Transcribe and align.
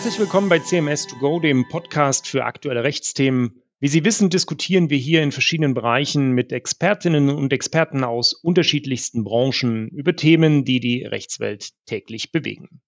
Herzlich 0.00 0.18
willkommen 0.18 0.48
bei 0.48 0.56
CMS2Go, 0.56 1.42
dem 1.42 1.68
Podcast 1.68 2.26
für 2.26 2.46
aktuelle 2.46 2.84
Rechtsthemen. 2.84 3.60
Wie 3.80 3.88
Sie 3.88 4.02
wissen, 4.02 4.30
diskutieren 4.30 4.88
wir 4.88 4.96
hier 4.96 5.22
in 5.22 5.30
verschiedenen 5.30 5.74
Bereichen 5.74 6.32
mit 6.32 6.52
Expertinnen 6.52 7.28
und 7.28 7.52
Experten 7.52 8.02
aus 8.02 8.32
unterschiedlichsten 8.32 9.24
Branchen 9.24 9.88
über 9.88 10.16
Themen, 10.16 10.64
die 10.64 10.80
die 10.80 11.04
Rechtswelt 11.04 11.72
täglich 11.84 12.32
bewegen. 12.32 12.80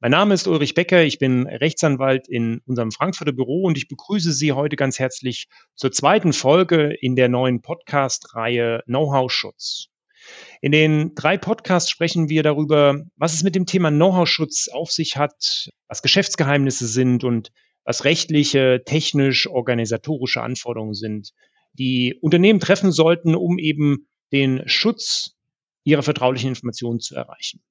Mein 0.00 0.10
Name 0.10 0.34
ist 0.34 0.46
Ulrich 0.46 0.74
Becker, 0.74 1.02
ich 1.02 1.18
bin 1.18 1.46
Rechtsanwalt 1.46 2.28
in 2.28 2.60
unserem 2.66 2.92
Frankfurter 2.92 3.32
Büro 3.32 3.62
und 3.62 3.78
ich 3.78 3.88
begrüße 3.88 4.34
Sie 4.34 4.52
heute 4.52 4.76
ganz 4.76 4.98
herzlich 4.98 5.48
zur 5.74 5.90
zweiten 5.90 6.34
Folge 6.34 6.94
in 7.00 7.16
der 7.16 7.30
neuen 7.30 7.62
Podcast-Reihe 7.62 8.82
Know-how-Schutz. 8.84 9.88
In 10.60 10.72
den 10.72 11.14
drei 11.14 11.38
Podcasts 11.38 11.90
sprechen 11.90 12.28
wir 12.28 12.42
darüber, 12.42 13.04
was 13.16 13.34
es 13.34 13.44
mit 13.44 13.54
dem 13.54 13.66
Thema 13.66 13.90
Know-how-Schutz 13.90 14.68
auf 14.68 14.90
sich 14.90 15.16
hat, 15.16 15.70
was 15.86 16.02
Geschäftsgeheimnisse 16.02 16.88
sind 16.88 17.22
und 17.22 17.52
was 17.84 18.04
rechtliche, 18.04 18.82
technisch, 18.84 19.46
organisatorische 19.48 20.42
Anforderungen 20.42 20.94
sind, 20.94 21.32
die 21.74 22.14
Unternehmen 22.20 22.60
treffen 22.60 22.90
sollten, 22.90 23.34
um 23.34 23.58
eben 23.58 24.08
den 24.32 24.62
Schutz 24.68 25.36
ihrer 25.84 26.02
vertraulichen 26.02 26.50
Informationen 26.50 27.00
zu 27.00 27.14
erreichen. 27.14 27.62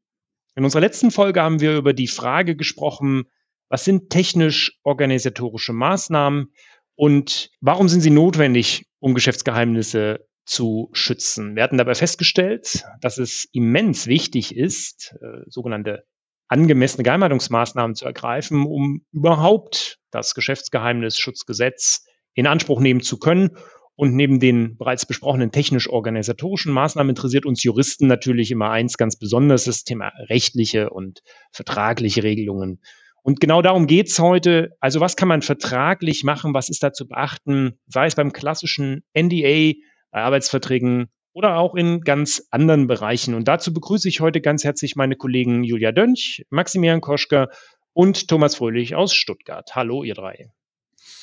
In 0.56 0.64
unserer 0.64 0.82
letzten 0.82 1.12
Folge 1.12 1.42
haben 1.42 1.60
wir 1.60 1.78
über 1.78 1.94
die 1.94 2.08
Frage 2.08 2.56
gesprochen, 2.56 3.26
was 3.70 3.84
sind 3.84 4.10
technisch-organisatorische 4.10 5.74
Maßnahmen 5.74 6.54
und 6.96 7.52
warum 7.60 7.90
sind 7.90 8.02
sie 8.02 8.10
notwendig, 8.10 8.86
um 9.00 9.14
Geschäftsgeheimnisse 9.14 10.27
zu 10.48 10.90
schützen. 10.94 11.56
Wir 11.56 11.64
hatten 11.64 11.78
dabei 11.78 11.94
festgestellt, 11.94 12.84
dass 13.02 13.18
es 13.18 13.48
immens 13.52 14.08
wichtig 14.08 14.56
ist, 14.56 15.16
äh, 15.22 15.44
sogenannte 15.48 16.06
angemessene 16.48 17.04
Geheimhaltungsmaßnahmen 17.04 17.96
zu 17.96 18.06
ergreifen, 18.06 18.66
um 18.66 19.06
überhaupt 19.12 20.00
das 20.12 20.34
Geschäftsgeheimnisschutzgesetz 20.34 22.06
in 22.34 22.48
Anspruch 22.48 22.80
nehmen 22.80 23.02
zu 23.02 23.20
können 23.20 23.58
und 23.96 24.16
neben 24.16 24.40
den 24.40 24.78
bereits 24.78 25.06
besprochenen 25.06 25.52
technisch-organisatorischen 25.52 26.72
Maßnahmen 26.72 27.10
interessiert 27.10 27.46
uns 27.46 27.64
Juristen 27.64 28.08
natürlich 28.08 28.52
immer 28.52 28.70
eins 28.70 28.98
ganz 28.98 29.18
besonders, 29.18 29.66
das 29.66 29.84
Thema 29.84 30.14
rechtliche 30.30 30.92
und 30.92 31.22
vertragliche 31.52 32.24
Regelungen. 32.24 32.80
Und 33.24 33.42
genau 33.42 33.62
darum 33.62 33.88
geht's 33.88 34.20
heute. 34.20 34.78
Also 34.80 35.02
was 35.02 35.18
kann 35.18 35.28
man 35.28 35.42
vertraglich 35.42 36.24
machen? 36.24 36.54
Was 36.54 36.70
ist 36.70 36.84
da 36.84 36.94
zu 36.94 37.08
beachten? 37.08 37.80
Sei 37.88 38.06
es 38.06 38.16
beim 38.16 38.32
klassischen 38.32 39.04
NDA, 39.14 39.74
bei 40.12 40.22
Arbeitsverträgen 40.22 41.10
oder 41.34 41.58
auch 41.58 41.76
in 41.76 42.02
ganz 42.02 42.48
anderen 42.50 42.88
Bereichen. 42.88 43.36
Und 43.36 43.48
dazu 43.48 43.74
begrüße 43.74 44.10
ich 44.10 44.22
heute 44.22 44.42
ganz 44.42 44.64
herzlich 44.64 44.96
meine 44.96 45.16
Kollegen 45.16 45.64
Julia 45.64 45.92
Dönch, 45.92 46.46
Maximilian 46.50 47.02
Koschka 47.02 47.50
und 47.94 48.28
Thomas 48.28 48.56
Fröhlich 48.56 48.96
aus 48.96 49.14
Stuttgart. 49.14 49.76
Hallo, 49.76 50.04
ihr 50.04 50.16
drei. 50.16 50.52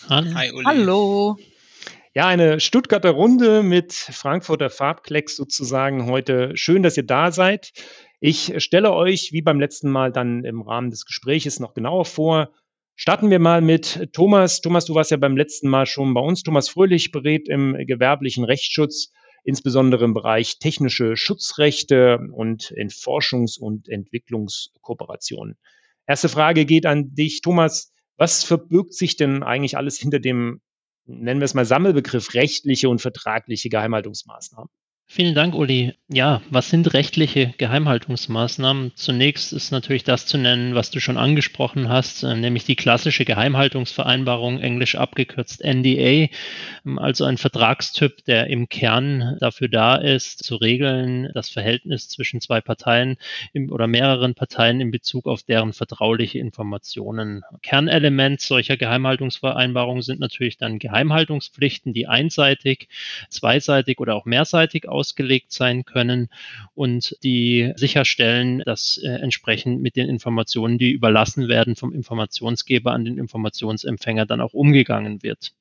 Hi, 0.09 0.53
Uli. 0.53 0.65
Hallo. 0.65 1.37
Ja, 2.15 2.29
eine 2.29 2.61
Stuttgarter 2.61 3.11
Runde 3.11 3.65
mit 3.65 3.93
Frankfurter 3.93 4.71
Farbklecks 4.71 5.35
sozusagen 5.35 6.07
heute. 6.09 6.57
Schön, 6.57 6.85
dass 6.85 6.97
ihr 6.97 7.07
da 7.07 7.33
seid. 7.33 7.73
Ich 8.21 8.55
stelle 8.63 8.93
euch, 8.93 9.33
wie 9.33 9.43
beim 9.43 9.59
letzten 9.59 9.91
Mal, 9.91 10.13
dann 10.13 10.45
im 10.45 10.63
Rahmen 10.63 10.91
des 10.91 11.07
Gespräches 11.07 11.59
noch 11.59 11.75
genauer 11.75 12.05
vor. 12.05 12.53
Starten 12.97 13.31
wir 13.31 13.41
mal 13.41 13.61
mit 13.61 14.13
Thomas. 14.13 14.61
Thomas, 14.61 14.85
du 14.85 14.95
warst 14.95 15.11
ja 15.11 15.17
beim 15.17 15.37
letzten 15.37 15.69
Mal 15.69 15.87
schon 15.87 16.15
bei 16.15 16.21
uns. 16.21 16.43
Thomas 16.43 16.69
Fröhlich 16.69 17.11
berät 17.11 17.49
im 17.49 17.77
gewerblichen 17.87 18.45
Rechtsschutz, 18.45 19.13
insbesondere 19.43 20.05
im 20.05 20.15
Bereich 20.15 20.59
technische 20.59 21.17
Schutzrechte 21.17 22.21
und 22.33 22.71
in 22.71 22.91
Forschungs- 22.91 23.59
und 23.59 23.89
Entwicklungskooperationen. 23.89 25.59
Erste 26.07 26.29
Frage 26.29 26.67
geht 26.67 26.87
an 26.87 27.15
dich, 27.15 27.41
Thomas. 27.41 27.93
Was 28.17 28.45
verbirgt 28.45 28.95
sich 28.95 29.17
denn 29.17 29.43
eigentlich 29.43 29.77
alles 29.77 29.99
hinter 29.99 30.21
dem 30.21 30.61
nennen 31.07 31.41
wir 31.41 31.45
es 31.45 31.55
mal 31.55 31.65
Sammelbegriff 31.65 32.35
rechtliche 32.35 32.89
und 32.89 33.01
vertragliche 33.01 33.69
Geheimhaltungsmaßnahmen. 33.69 34.71
Vielen 35.15 35.37
Dank, 35.37 35.55
Uli. 35.55 35.95
Ja, 36.09 36.43
was 36.51 36.71
sind 36.71 36.93
rechtliche 36.93 37.55
Geheimhaltungsmaßnahmen? 37.57 38.93
Zunächst 38.97 39.53
ist 39.53 39.71
natürlich 39.71 40.03
das 40.03 40.27
zu 40.27 40.39
nennen, 40.39 40.75
was 40.75 40.91
du 40.91 40.99
schon 40.99 41.17
angesprochen 41.17 41.89
hast, 41.89 42.25
äh, 42.25 42.35
nämlich 42.35 42.65
die 42.65 42.75
klassische 42.75 43.25
Geheimhaltungsvereinbarung, 43.25 44.59
englisch 44.59 44.97
abgekürzt 44.97 45.63
NDA, 45.63 46.31
ähm, 46.85 46.99
also 46.99 47.27
ein 47.27 47.39
Vertragstyp, 47.39 48.25
der 48.25 48.49
im 48.49 48.69
Kern 48.69 49.37
dafür 49.39 49.69
da 49.69 49.95
ist, 49.95 50.43
zu 50.43 50.57
regeln 50.57 51.31
das 51.33 51.49
Verhältnis 51.49 52.09
zwischen 52.09 52.41
zwei 52.41 52.61
Parteien 52.61 53.17
oder 53.71 53.87
mehreren 53.87 54.35
Parteien 54.35 54.81
in 54.81 54.91
Bezug 54.91 55.27
auf 55.27 55.45
deren 55.45 55.73
vertrauliche 55.73 56.41
Informationen. 56.41 57.45
Kernelement 57.63 58.41
solcher 58.41 58.77
Geheimhaltungsvereinbarungen 58.77 60.03
sind 60.03 60.19
natürlich 60.19 60.57
dann 60.57 60.81
Geheimhaltungspflichten, 60.81 61.93
die 61.93 62.09
einseitig, 62.09 62.89
zweiseitig 63.31 64.01
oder 64.01 64.17
auch 64.17 64.25
mehrseitig 64.25 64.89
ausgelegt 65.05 65.53
sein 65.53 65.85
können 65.85 66.29
und 66.75 67.17
die 67.23 67.73
sicherstellen, 67.77 68.63
dass 68.65 68.99
äh, 68.99 69.09
entsprechend 69.09 69.83
mit 69.83 69.97
den 69.97 70.09
Informationen, 70.09 70.79
die 70.79 70.93
überlassen 70.93 71.49
werden 71.49 71.77
vom 71.77 71.93
Informationsgeber 71.93 72.93
an 72.93 73.05
den 73.05 73.19
Informationsempfänger, 73.19 74.25
dann 74.25 74.41
auch 74.41 74.55
umgegangen 74.55 75.23
wird. 75.23 75.53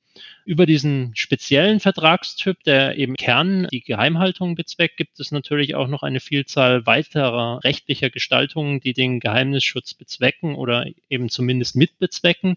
Über 0.46 0.66
diesen 0.66 1.16
speziellen 1.16 1.80
Vertragstyp, 1.80 2.62
der 2.64 2.98
eben 2.98 3.16
Kern 3.16 3.66
die 3.72 3.80
Geheimhaltung 3.80 4.54
bezweckt, 4.54 4.98
gibt 4.98 5.18
es 5.18 5.32
natürlich 5.32 5.74
auch 5.74 5.88
noch 5.88 6.02
eine 6.02 6.20
Vielzahl 6.20 6.84
weiterer 6.84 7.60
rechtlicher 7.64 8.10
Gestaltungen, 8.10 8.78
die 8.80 8.92
den 8.92 9.20
Geheimnisschutz 9.20 9.94
bezwecken 9.94 10.54
oder 10.54 10.86
eben 11.08 11.30
zumindest 11.30 11.76
mitbezwecken. 11.76 12.56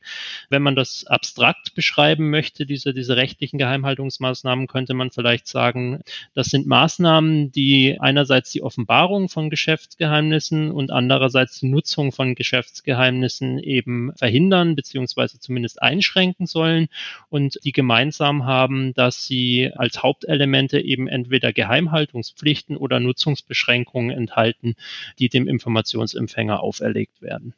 Wenn 0.50 0.62
man 0.62 0.75
das 0.75 1.06
abstrakt 1.07 1.75
beschreiben 1.75 2.29
möchte, 2.29 2.66
diese, 2.66 2.94
diese 2.94 3.16
rechtlichen 3.16 3.57
Geheimhaltungsmaßnahmen, 3.57 4.68
könnte 4.68 4.94
man 4.94 5.12
vielleicht 5.12 5.47
sagen, 5.47 6.01
das 6.34 6.47
sind 6.47 6.68
Maßnahmen, 6.68 7.53
die 7.53 7.97
einerseits 8.01 8.51
die 8.51 8.63
Offenbarung 8.63 9.29
von 9.29 9.50
Geschäftsgeheimnissen 9.50 10.72
und 10.72 10.91
andererseits 10.91 11.59
die 11.62 11.69
Nutzung 11.69 12.12
von 12.12 12.35
Geschäftsgeheimnissen 12.35 13.59
eben 13.59 14.12
verhindern 14.18 14.75
beziehungsweise 14.75 15.39
zumindest 15.39 15.81
einschränken 15.81 16.47
sollen 16.47 16.89
und 17.29 17.46
die 17.49 17.71
gemeinsam 17.71 18.45
haben, 18.45 18.93
dass 18.93 19.25
sie 19.25 19.71
als 19.75 20.03
Hauptelemente 20.03 20.79
eben 20.79 21.07
entweder 21.07 21.53
Geheimhaltungspflichten 21.53 22.77
oder 22.77 22.99
Nutzungsbeschränkungen 22.99 24.15
enthalten, 24.15 24.75
die 25.19 25.29
dem 25.29 25.47
Informationsempfänger 25.47 26.61
auferlegt 26.61 27.21
werden. 27.21 27.53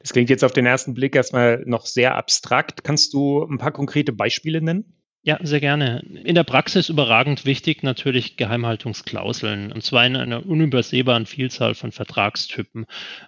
Das 0.00 0.12
klingt 0.12 0.30
jetzt 0.30 0.44
auf 0.44 0.52
den 0.52 0.66
ersten 0.66 0.94
Blick 0.94 1.16
erstmal 1.16 1.62
noch 1.66 1.86
sehr 1.86 2.14
abstrakt. 2.14 2.84
Kannst 2.84 3.12
du 3.14 3.42
ein 3.42 3.58
paar 3.58 3.72
konkrete 3.72 4.12
Beispiele 4.12 4.60
nennen? 4.60 4.94
Ja, 5.26 5.38
sehr 5.42 5.60
gerne. 5.60 6.04
In 6.22 6.34
der 6.34 6.44
Praxis 6.44 6.90
überragend 6.90 7.46
wichtig 7.46 7.82
natürlich 7.82 8.36
Geheimhaltungsklauseln, 8.36 9.72
und 9.72 9.82
zwar 9.82 10.04
in 10.04 10.16
einer 10.16 10.44
unübersehbaren 10.44 11.24
Vielzahl 11.24 11.74
von 11.74 11.92
Vertragstypen. 11.92 12.84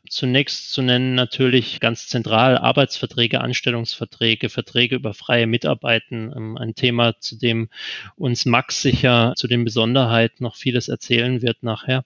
Zunächst 0.07 0.73
zu 0.73 0.83
nennen 0.83 1.15
natürlich 1.15 1.81
ganz 1.81 2.07
zentral 2.07 2.59
Arbeitsverträge, 2.59 3.41
Anstellungsverträge, 3.41 4.51
Verträge 4.51 4.95
über 4.97 5.15
freie 5.15 5.47
Mitarbeiten, 5.47 6.35
ähm, 6.37 6.59
ein 6.59 6.75
Thema, 6.75 7.19
zu 7.19 7.39
dem 7.39 7.71
uns 8.17 8.45
Max 8.45 8.83
sicher 8.83 9.33
zu 9.35 9.49
den 9.49 9.65
Besonderheiten 9.65 10.45
noch 10.45 10.57
vieles 10.57 10.89
erzählen 10.89 11.41
wird 11.41 11.63
nachher 11.63 12.05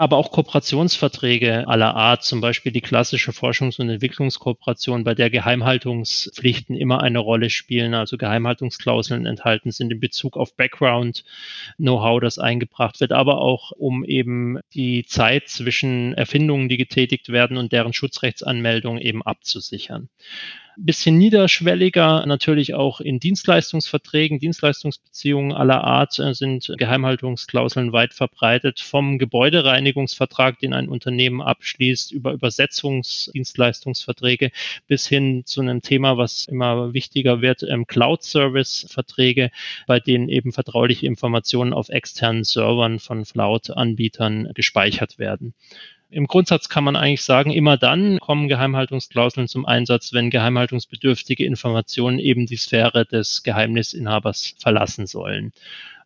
aber 0.00 0.16
auch 0.16 0.30
Kooperationsverträge 0.30 1.68
aller 1.68 1.94
Art, 1.94 2.24
zum 2.24 2.40
Beispiel 2.40 2.72
die 2.72 2.80
klassische 2.80 3.32
Forschungs- 3.32 3.78
und 3.78 3.90
Entwicklungskooperation, 3.90 5.04
bei 5.04 5.14
der 5.14 5.28
Geheimhaltungspflichten 5.28 6.74
immer 6.74 7.02
eine 7.02 7.18
Rolle 7.18 7.50
spielen, 7.50 7.92
also 7.92 8.16
Geheimhaltungsklauseln 8.16 9.26
enthalten 9.26 9.72
sind 9.72 9.92
in 9.92 10.00
Bezug 10.00 10.38
auf 10.38 10.56
Background-Know-how, 10.56 12.18
das 12.18 12.38
eingebracht 12.38 12.98
wird, 13.02 13.12
aber 13.12 13.42
auch 13.42 13.72
um 13.72 14.02
eben 14.02 14.60
die 14.72 15.04
Zeit 15.04 15.50
zwischen 15.50 16.14
Erfindungen, 16.14 16.70
die 16.70 16.78
getätigt 16.78 17.28
werden 17.28 17.58
und 17.58 17.72
deren 17.72 17.92
Schutzrechtsanmeldung 17.92 18.96
eben 18.96 19.20
abzusichern 19.20 20.08
bisschen 20.76 21.18
niederschwelliger, 21.18 22.24
natürlich 22.26 22.74
auch 22.74 23.00
in 23.00 23.20
Dienstleistungsverträgen, 23.20 24.38
Dienstleistungsbeziehungen 24.38 25.52
aller 25.52 25.84
Art 25.84 26.18
äh, 26.18 26.34
sind 26.34 26.72
Geheimhaltungsklauseln 26.76 27.92
weit 27.92 28.14
verbreitet, 28.14 28.80
vom 28.80 29.18
Gebäudereinigungsvertrag, 29.18 30.58
den 30.58 30.72
ein 30.72 30.88
Unternehmen 30.88 31.42
abschließt, 31.42 32.12
über 32.12 32.32
Übersetzungsdienstleistungsverträge 32.32 34.50
bis 34.86 35.06
hin 35.06 35.42
zu 35.44 35.60
einem 35.60 35.82
Thema, 35.82 36.16
was 36.16 36.46
immer 36.46 36.94
wichtiger 36.94 37.42
wird, 37.42 37.62
ähm, 37.62 37.86
Cloud-Service-Verträge, 37.86 39.50
bei 39.86 40.00
denen 40.00 40.28
eben 40.28 40.52
vertrauliche 40.52 41.06
Informationen 41.06 41.72
auf 41.72 41.88
externen 41.88 42.44
Servern 42.44 42.98
von 42.98 43.24
Cloud-Anbietern 43.24 44.50
gespeichert 44.54 45.18
werden. 45.18 45.54
Im 46.12 46.26
Grundsatz 46.26 46.68
kann 46.68 46.82
man 46.82 46.96
eigentlich 46.96 47.22
sagen, 47.22 47.50
immer 47.52 47.76
dann 47.76 48.18
kommen 48.18 48.48
Geheimhaltungsklauseln 48.48 49.46
zum 49.46 49.64
Einsatz, 49.64 50.12
wenn 50.12 50.30
geheimhaltungsbedürftige 50.30 51.44
Informationen 51.44 52.18
eben 52.18 52.46
die 52.46 52.56
Sphäre 52.56 53.06
des 53.06 53.44
Geheimnisinhabers 53.44 54.56
verlassen 54.58 55.06
sollen. 55.06 55.52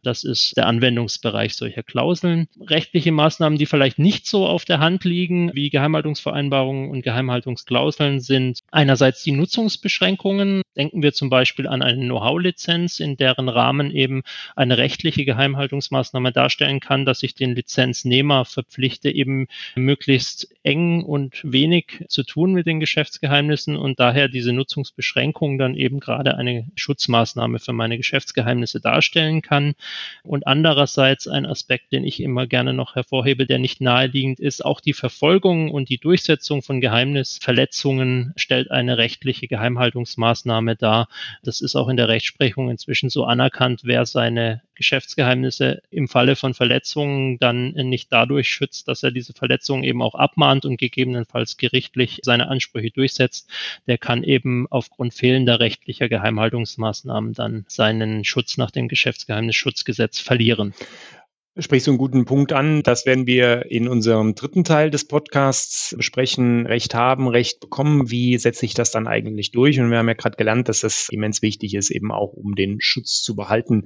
Das 0.05 0.23
ist 0.23 0.57
der 0.57 0.67
Anwendungsbereich 0.67 1.55
solcher 1.55 1.83
Klauseln. 1.83 2.47
Rechtliche 2.61 3.11
Maßnahmen, 3.11 3.59
die 3.59 3.67
vielleicht 3.67 3.99
nicht 3.99 4.27
so 4.27 4.47
auf 4.47 4.65
der 4.65 4.79
Hand 4.79 5.05
liegen, 5.05 5.51
wie 5.55 5.71
Geheimhaltungsvereinbarungen 5.71 6.91
und 6.91 7.03
Geheimhaltungsklauseln, 7.03 8.21
sind 8.21 8.61
einerseits 8.71 9.23
die 9.23 9.33
Nutzungsbeschränkungen. 9.33 10.63
Denken 10.77 11.03
wir 11.03 11.13
zum 11.13 11.31
Beispiel 11.31 11.67
an 11.67 11.83
eine 11.83 12.05
Know-how-Lizenz, 12.05 13.01
in 13.01 13.17
deren 13.17 13.49
Rahmen 13.49 13.91
eben 13.91 14.23
eine 14.57 14.79
rechtliche 14.79 15.25
Geheimhaltungsmaßnahme 15.25 16.33
darstellen 16.33 16.81
kann, 16.81 17.05
dass 17.05 17.23
ich 17.23 17.35
den 17.35 17.55
Lizenznehmer 17.55 18.45
verpflichte, 18.45 19.11
eben 19.11 19.47
möglichst 19.75 20.49
eng 20.63 21.03
und 21.03 21.41
wenig 21.45 22.05
zu 22.09 22.25
tun 22.25 22.53
mit 22.53 22.67
den 22.67 22.81
Geschäftsgeheimnissen 22.81 23.77
und 23.77 24.01
daher 24.01 24.29
diese 24.29 24.53
Nutzungsbeschränkung 24.53 25.59
dann 25.59 25.75
eben 25.75 26.01
gerade 26.01 26.37
eine 26.37 26.67
Schutzmaßnahme 26.75 27.59
für 27.59 27.73
meine 27.73 27.97
Geschäftsgeheimnisse 27.97 28.81
darstellen 28.81 29.43
kann. 29.43 29.75
Und 30.23 30.47
andererseits 30.47 31.29
ein 31.29 31.47
Aspekt, 31.47 31.93
den 31.93 32.05
ich 32.05 32.21
immer 32.21 32.47
gerne 32.47 32.73
noch 32.73 32.95
hervorhebe, 32.95 33.47
der 33.47 33.59
nicht 33.59 33.81
naheliegend 33.81 34.41
ist, 34.41 34.65
auch 34.65 34.81
die 34.81 34.93
Verfolgung 34.93 35.71
und 35.71 35.89
die 35.89 35.99
Durchsetzung 35.99 36.63
von 36.63 36.81
Geheimnisverletzungen 36.81 38.33
stellt 38.37 38.71
eine 38.71 38.99
rechtliche 38.99 39.49
Geheimhaltungsmaßnahme 39.49 40.77
dar. 40.77 41.09
Das 41.43 41.61
ist 41.61 41.77
auch 41.77 41.89
in 41.89 41.97
der 41.97 42.09
Rechtsprechung 42.09 42.71
inzwischen 42.71 43.11
so 43.11 43.25
anerkannt, 43.25 43.83
wer 43.85 44.07
seine 44.07 44.63
Geschäftsgeheimnisse 44.75 45.83
im 45.91 46.09
Falle 46.09 46.37
von 46.37 46.55
Verletzungen 46.55 47.39
dann 47.39 47.71
nicht 47.71 48.13
dadurch 48.13 48.49
schützt, 48.49 48.89
dass 48.89 49.03
er 49.03 49.11
diese 49.11 49.33
Verletzungen 49.33 49.85
eben 49.85 50.03
auch 50.03 50.15
abmahnt 50.15 50.65
und 50.65 50.77
gegebenenfalls 50.77 51.57
gerichtlich 51.57 52.21
seine 52.23 52.49
Ansprüche 52.49 52.91
durchsetzt, 52.91 53.51
der 53.87 53.99
kann 53.99 54.23
eben 54.23 54.67
aufgrund 54.71 55.15
fehlender 55.15 55.61
rechtlicher 55.61 56.09
Geheimhaltungsmaßnahmen 56.09 57.35
dann 57.35 57.65
seinen 57.69 58.25
Schutz 58.25 58.57
nach 58.57 58.71
dem 58.71 58.89
Geschäftsgeheimnisschutzgesetz 58.89 60.21
verlieren 60.21 60.75
sprichst 61.59 61.87
du 61.87 61.93
einen 61.93 61.99
guten 61.99 62.25
Punkt 62.25 62.53
an. 62.53 62.83
Das 62.83 63.07
werden 63.07 63.27
wir 63.27 63.71
in 63.71 63.89
unserem 63.89 64.35
dritten 64.35 64.65
Teil 64.65 64.91
des 64.91 65.07
Podcasts 65.07 65.95
besprechen. 65.97 66.67
Recht 66.67 66.95
haben, 66.95 67.29
Recht 67.29 67.61
bekommen. 67.61 68.11
Wie 68.11 68.37
setze 68.39 68.67
ich 68.67 68.75
das 68.75 68.91
dann 68.91 69.07
eigentlich 69.07 69.53
durch? 69.53 69.79
Und 69.79 69.91
wir 69.91 69.99
haben 69.99 70.09
ja 70.09 70.15
gerade 70.15 70.37
gelernt, 70.37 70.69
dass 70.69 70.81
das 70.81 71.09
immens 71.11 71.43
wichtig 71.43 71.75
ist, 71.75 71.91
eben 71.91 72.11
auch 72.11 72.33
um 72.33 72.57
den 72.57 72.81
Schutz 72.81 73.23
zu 73.23 73.37
behalten. 73.37 73.85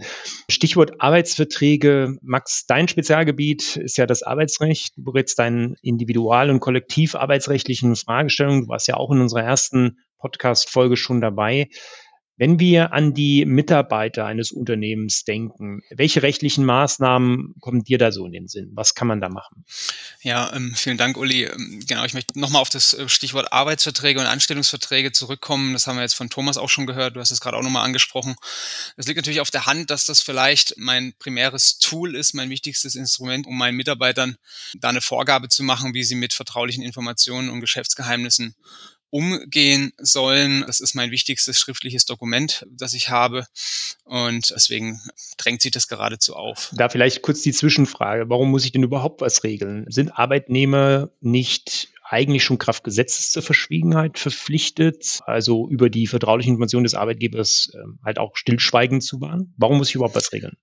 Stichwort 0.48 1.00
Arbeitsverträge. 1.00 2.16
Max, 2.22 2.64
dein 2.66 2.88
Spezialgebiet 2.88 3.76
ist 3.76 3.98
ja 3.98 4.06
das 4.06 4.22
Arbeitsrecht. 4.22 4.96
Du 4.96 5.04
berätst 5.04 5.38
deinen 5.38 5.74
individual- 5.82 6.50
und 6.50 6.60
kollektivarbeitsrechtlichen 6.60 7.96
Fragestellungen. 7.96 8.62
Du 8.62 8.68
warst 8.68 8.88
ja 8.88 8.96
auch 8.96 9.10
in 9.10 9.20
unserer 9.20 9.42
ersten 9.42 9.98
Podcast-Folge 10.18 10.96
schon 10.96 11.20
dabei. 11.20 11.68
Wenn 12.38 12.60
wir 12.60 12.92
an 12.92 13.14
die 13.14 13.44
Mitarbeiter 13.44 14.24
eines 14.24 14.52
Unternehmens 14.52 15.24
denken, 15.24 15.82
welche 15.90 16.22
rechtlichen 16.22 16.64
Maßnahmen 16.64 17.56
kommen 17.60 17.82
dir 17.82 17.98
da 17.98 18.12
so 18.12 18.24
in 18.26 18.32
den 18.32 18.46
Sinn? 18.46 18.70
Was 18.74 18.94
kann 18.94 19.08
man 19.08 19.20
da 19.20 19.28
machen? 19.28 19.64
Ja, 20.22 20.52
ähm, 20.54 20.72
vielen 20.76 20.98
Dank, 20.98 21.16
Uli. 21.16 21.44
Ähm, 21.44 21.82
genau, 21.84 22.04
ich 22.04 22.14
möchte 22.14 22.38
nochmal 22.38 22.62
auf 22.62 22.70
das 22.70 22.94
äh, 22.94 23.08
Stichwort 23.08 23.52
Arbeitsverträge 23.52 24.20
und 24.20 24.26
Anstellungsverträge 24.26 25.10
zurückkommen. 25.10 25.72
Das 25.72 25.88
haben 25.88 25.96
wir 25.96 26.02
jetzt 26.02 26.14
von 26.14 26.30
Thomas 26.30 26.58
auch 26.58 26.68
schon 26.68 26.86
gehört. 26.86 27.16
Du 27.16 27.20
hast 27.20 27.32
es 27.32 27.40
gerade 27.40 27.56
auch 27.56 27.62
nochmal 27.62 27.84
angesprochen. 27.84 28.36
Es 28.96 29.08
liegt 29.08 29.16
natürlich 29.16 29.40
auf 29.40 29.50
der 29.50 29.66
Hand, 29.66 29.90
dass 29.90 30.06
das 30.06 30.22
vielleicht 30.22 30.74
mein 30.76 31.14
primäres 31.18 31.80
Tool 31.80 32.14
ist, 32.14 32.34
mein 32.34 32.50
wichtigstes 32.50 32.94
Instrument, 32.94 33.48
um 33.48 33.58
meinen 33.58 33.76
Mitarbeitern 33.76 34.36
da 34.78 34.90
eine 34.90 35.00
Vorgabe 35.00 35.48
zu 35.48 35.64
machen, 35.64 35.92
wie 35.92 36.04
sie 36.04 36.14
mit 36.14 36.32
vertraulichen 36.32 36.84
Informationen 36.84 37.50
und 37.50 37.60
Geschäftsgeheimnissen 37.60 38.54
umgehen 39.10 39.92
sollen. 39.98 40.64
Das 40.66 40.80
ist 40.80 40.94
mein 40.94 41.10
wichtigstes 41.10 41.58
schriftliches 41.58 42.04
Dokument, 42.04 42.66
das 42.70 42.94
ich 42.94 43.08
habe. 43.08 43.46
Und 44.04 44.50
deswegen 44.50 45.00
drängt 45.36 45.62
sich 45.62 45.72
das 45.72 45.88
geradezu 45.88 46.34
auf. 46.34 46.72
Da 46.74 46.88
vielleicht 46.88 47.22
kurz 47.22 47.42
die 47.42 47.52
Zwischenfrage. 47.52 48.28
Warum 48.28 48.50
muss 48.50 48.64
ich 48.64 48.72
denn 48.72 48.82
überhaupt 48.82 49.20
was 49.20 49.44
regeln? 49.44 49.86
Sind 49.88 50.10
Arbeitnehmer 50.10 51.10
nicht 51.20 51.88
eigentlich 52.10 52.42
schon 52.42 52.58
Kraft 52.58 52.84
Gesetzes 52.84 53.32
zur 53.32 53.42
Verschwiegenheit 53.42 54.18
verpflichtet, 54.18 55.20
also 55.26 55.68
über 55.68 55.90
die 55.90 56.06
vertraulichen 56.06 56.52
Informationen 56.52 56.84
des 56.84 56.94
Arbeitgebers 56.94 57.70
äh, 57.74 57.78
halt 58.04 58.18
auch 58.18 58.36
stillschweigend 58.36 59.02
zu 59.02 59.20
wahren? 59.20 59.52
Warum 59.58 59.78
muss 59.78 59.90
ich 59.90 59.94
überhaupt 59.94 60.16
was 60.16 60.32
regeln? 60.32 60.56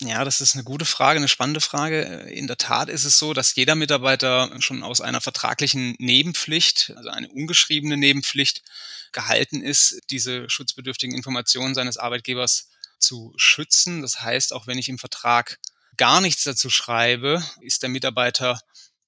Ja, 0.00 0.24
das 0.24 0.40
ist 0.40 0.54
eine 0.54 0.62
gute 0.62 0.84
Frage, 0.84 1.18
eine 1.18 1.26
spannende 1.26 1.60
Frage. 1.60 2.02
In 2.30 2.46
der 2.46 2.56
Tat 2.56 2.88
ist 2.88 3.04
es 3.04 3.18
so, 3.18 3.32
dass 3.32 3.56
jeder 3.56 3.74
Mitarbeiter 3.74 4.54
schon 4.60 4.84
aus 4.84 5.00
einer 5.00 5.20
vertraglichen 5.20 5.96
Nebenpflicht, 5.98 6.92
also 6.96 7.08
eine 7.08 7.28
ungeschriebene 7.28 7.96
Nebenpflicht, 7.96 8.62
gehalten 9.10 9.60
ist, 9.60 10.00
diese 10.10 10.48
schutzbedürftigen 10.48 11.16
Informationen 11.16 11.74
seines 11.74 11.96
Arbeitgebers 11.96 12.68
zu 13.00 13.32
schützen. 13.36 14.02
Das 14.02 14.20
heißt, 14.20 14.52
auch 14.52 14.68
wenn 14.68 14.78
ich 14.78 14.88
im 14.88 14.98
Vertrag 14.98 15.58
gar 15.96 16.20
nichts 16.20 16.44
dazu 16.44 16.70
schreibe, 16.70 17.42
ist 17.60 17.82
der 17.82 17.90
Mitarbeiter 17.90 18.60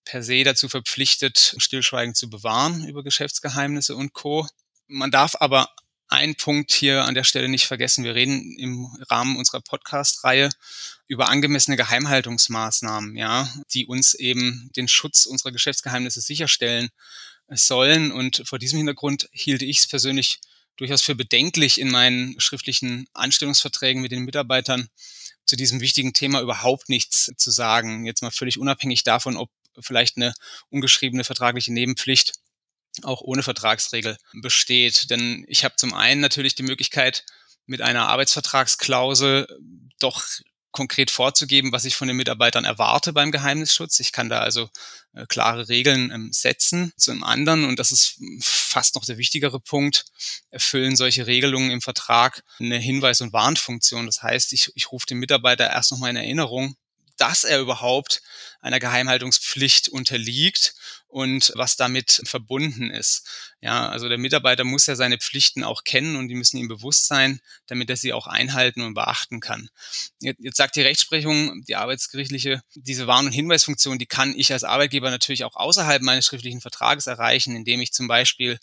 per 0.04 0.24
se 0.24 0.42
dazu 0.42 0.68
verpflichtet, 0.68 1.54
Stillschweigen 1.58 2.16
zu 2.16 2.28
bewahren 2.28 2.84
über 2.84 3.04
Geschäftsgeheimnisse 3.04 3.94
und 3.94 4.12
Co. 4.12 4.48
Man 4.88 5.12
darf 5.12 5.36
aber 5.38 5.68
ein 6.10 6.34
Punkt 6.34 6.72
hier 6.72 7.04
an 7.04 7.14
der 7.14 7.24
Stelle 7.24 7.48
nicht 7.48 7.66
vergessen. 7.66 8.04
Wir 8.04 8.14
reden 8.14 8.56
im 8.58 8.86
Rahmen 9.08 9.36
unserer 9.36 9.60
Podcast-Reihe 9.60 10.50
über 11.06 11.28
angemessene 11.28 11.76
Geheimhaltungsmaßnahmen, 11.76 13.16
ja, 13.16 13.48
die 13.72 13.86
uns 13.86 14.14
eben 14.14 14.70
den 14.76 14.88
Schutz 14.88 15.24
unserer 15.26 15.52
Geschäftsgeheimnisse 15.52 16.20
sicherstellen 16.20 16.88
sollen. 17.48 18.10
Und 18.10 18.42
vor 18.44 18.58
diesem 18.58 18.78
Hintergrund 18.78 19.28
hielt 19.32 19.62
ich 19.62 19.78
es 19.78 19.86
persönlich 19.86 20.40
durchaus 20.76 21.02
für 21.02 21.14
bedenklich, 21.14 21.80
in 21.80 21.90
meinen 21.90 22.38
schriftlichen 22.40 23.06
Anstellungsverträgen 23.12 24.02
mit 24.02 24.12
den 24.12 24.24
Mitarbeitern 24.24 24.88
zu 25.44 25.56
diesem 25.56 25.80
wichtigen 25.80 26.12
Thema 26.12 26.40
überhaupt 26.40 26.88
nichts 26.88 27.30
zu 27.36 27.50
sagen. 27.50 28.04
Jetzt 28.04 28.22
mal 28.22 28.30
völlig 28.30 28.58
unabhängig 28.58 29.04
davon, 29.04 29.36
ob 29.36 29.50
vielleicht 29.78 30.16
eine 30.16 30.34
ungeschriebene 30.70 31.22
vertragliche 31.22 31.72
Nebenpflicht 31.72 32.34
auch 33.04 33.20
ohne 33.20 33.42
Vertragsregel 33.42 34.16
besteht. 34.34 35.10
Denn 35.10 35.44
ich 35.48 35.64
habe 35.64 35.76
zum 35.76 35.94
einen 35.94 36.20
natürlich 36.20 36.54
die 36.54 36.62
Möglichkeit, 36.62 37.24
mit 37.66 37.82
einer 37.82 38.08
Arbeitsvertragsklausel 38.08 39.46
doch 40.00 40.24
konkret 40.72 41.10
vorzugeben, 41.10 41.72
was 41.72 41.84
ich 41.84 41.96
von 41.96 42.08
den 42.08 42.16
Mitarbeitern 42.16 42.64
erwarte 42.64 43.12
beim 43.12 43.32
Geheimnisschutz. 43.32 43.98
Ich 44.00 44.12
kann 44.12 44.28
da 44.28 44.40
also 44.40 44.70
äh, 45.14 45.26
klare 45.26 45.68
Regeln 45.68 46.10
ähm, 46.12 46.32
setzen. 46.32 46.92
Zum 46.96 47.24
anderen, 47.24 47.64
und 47.64 47.78
das 47.78 47.92
ist 47.92 48.20
fast 48.40 48.94
noch 48.94 49.04
der 49.04 49.18
wichtigere 49.18 49.60
Punkt, 49.60 50.04
erfüllen 50.50 50.96
solche 50.96 51.26
Regelungen 51.26 51.70
im 51.70 51.80
Vertrag 51.80 52.44
eine 52.60 52.78
Hinweis- 52.78 53.20
und 53.20 53.32
Warnfunktion. 53.32 54.06
Das 54.06 54.22
heißt, 54.22 54.52
ich, 54.52 54.70
ich 54.74 54.92
rufe 54.92 55.06
den 55.06 55.18
Mitarbeiter 55.18 55.68
erst 55.68 55.90
nochmal 55.90 56.10
in 56.10 56.16
Erinnerung, 56.16 56.76
dass 57.20 57.44
er 57.44 57.60
überhaupt 57.60 58.22
einer 58.60 58.78
Geheimhaltungspflicht 58.78 59.88
unterliegt 59.88 60.74
und 61.06 61.52
was 61.56 61.76
damit 61.76 62.22
verbunden 62.24 62.90
ist. 62.90 63.28
Ja, 63.60 63.88
also 63.88 64.08
der 64.08 64.18
Mitarbeiter 64.18 64.64
muss 64.64 64.86
ja 64.86 64.96
seine 64.96 65.18
Pflichten 65.18 65.64
auch 65.64 65.84
kennen 65.84 66.16
und 66.16 66.28
die 66.28 66.34
müssen 66.34 66.56
ihm 66.56 66.68
bewusst 66.68 67.06
sein, 67.06 67.40
damit 67.66 67.90
er 67.90 67.96
sie 67.96 68.12
auch 68.12 68.26
einhalten 68.26 68.82
und 68.82 68.94
beachten 68.94 69.40
kann. 69.40 69.68
Jetzt, 70.20 70.40
jetzt 70.40 70.56
sagt 70.56 70.76
die 70.76 70.82
Rechtsprechung, 70.82 71.62
die 71.64 71.76
arbeitsgerichtliche, 71.76 72.62
diese 72.74 73.06
Warn- 73.06 73.26
und 73.26 73.32
Hinweisfunktion, 73.32 73.98
die 73.98 74.06
kann 74.06 74.34
ich 74.36 74.52
als 74.52 74.64
Arbeitgeber 74.64 75.10
natürlich 75.10 75.44
auch 75.44 75.56
außerhalb 75.56 76.02
meines 76.02 76.26
schriftlichen 76.26 76.60
Vertrages 76.60 77.06
erreichen, 77.06 77.56
indem 77.56 77.80
ich 77.80 77.92
zum 77.92 78.08
Beispiel 78.08 78.58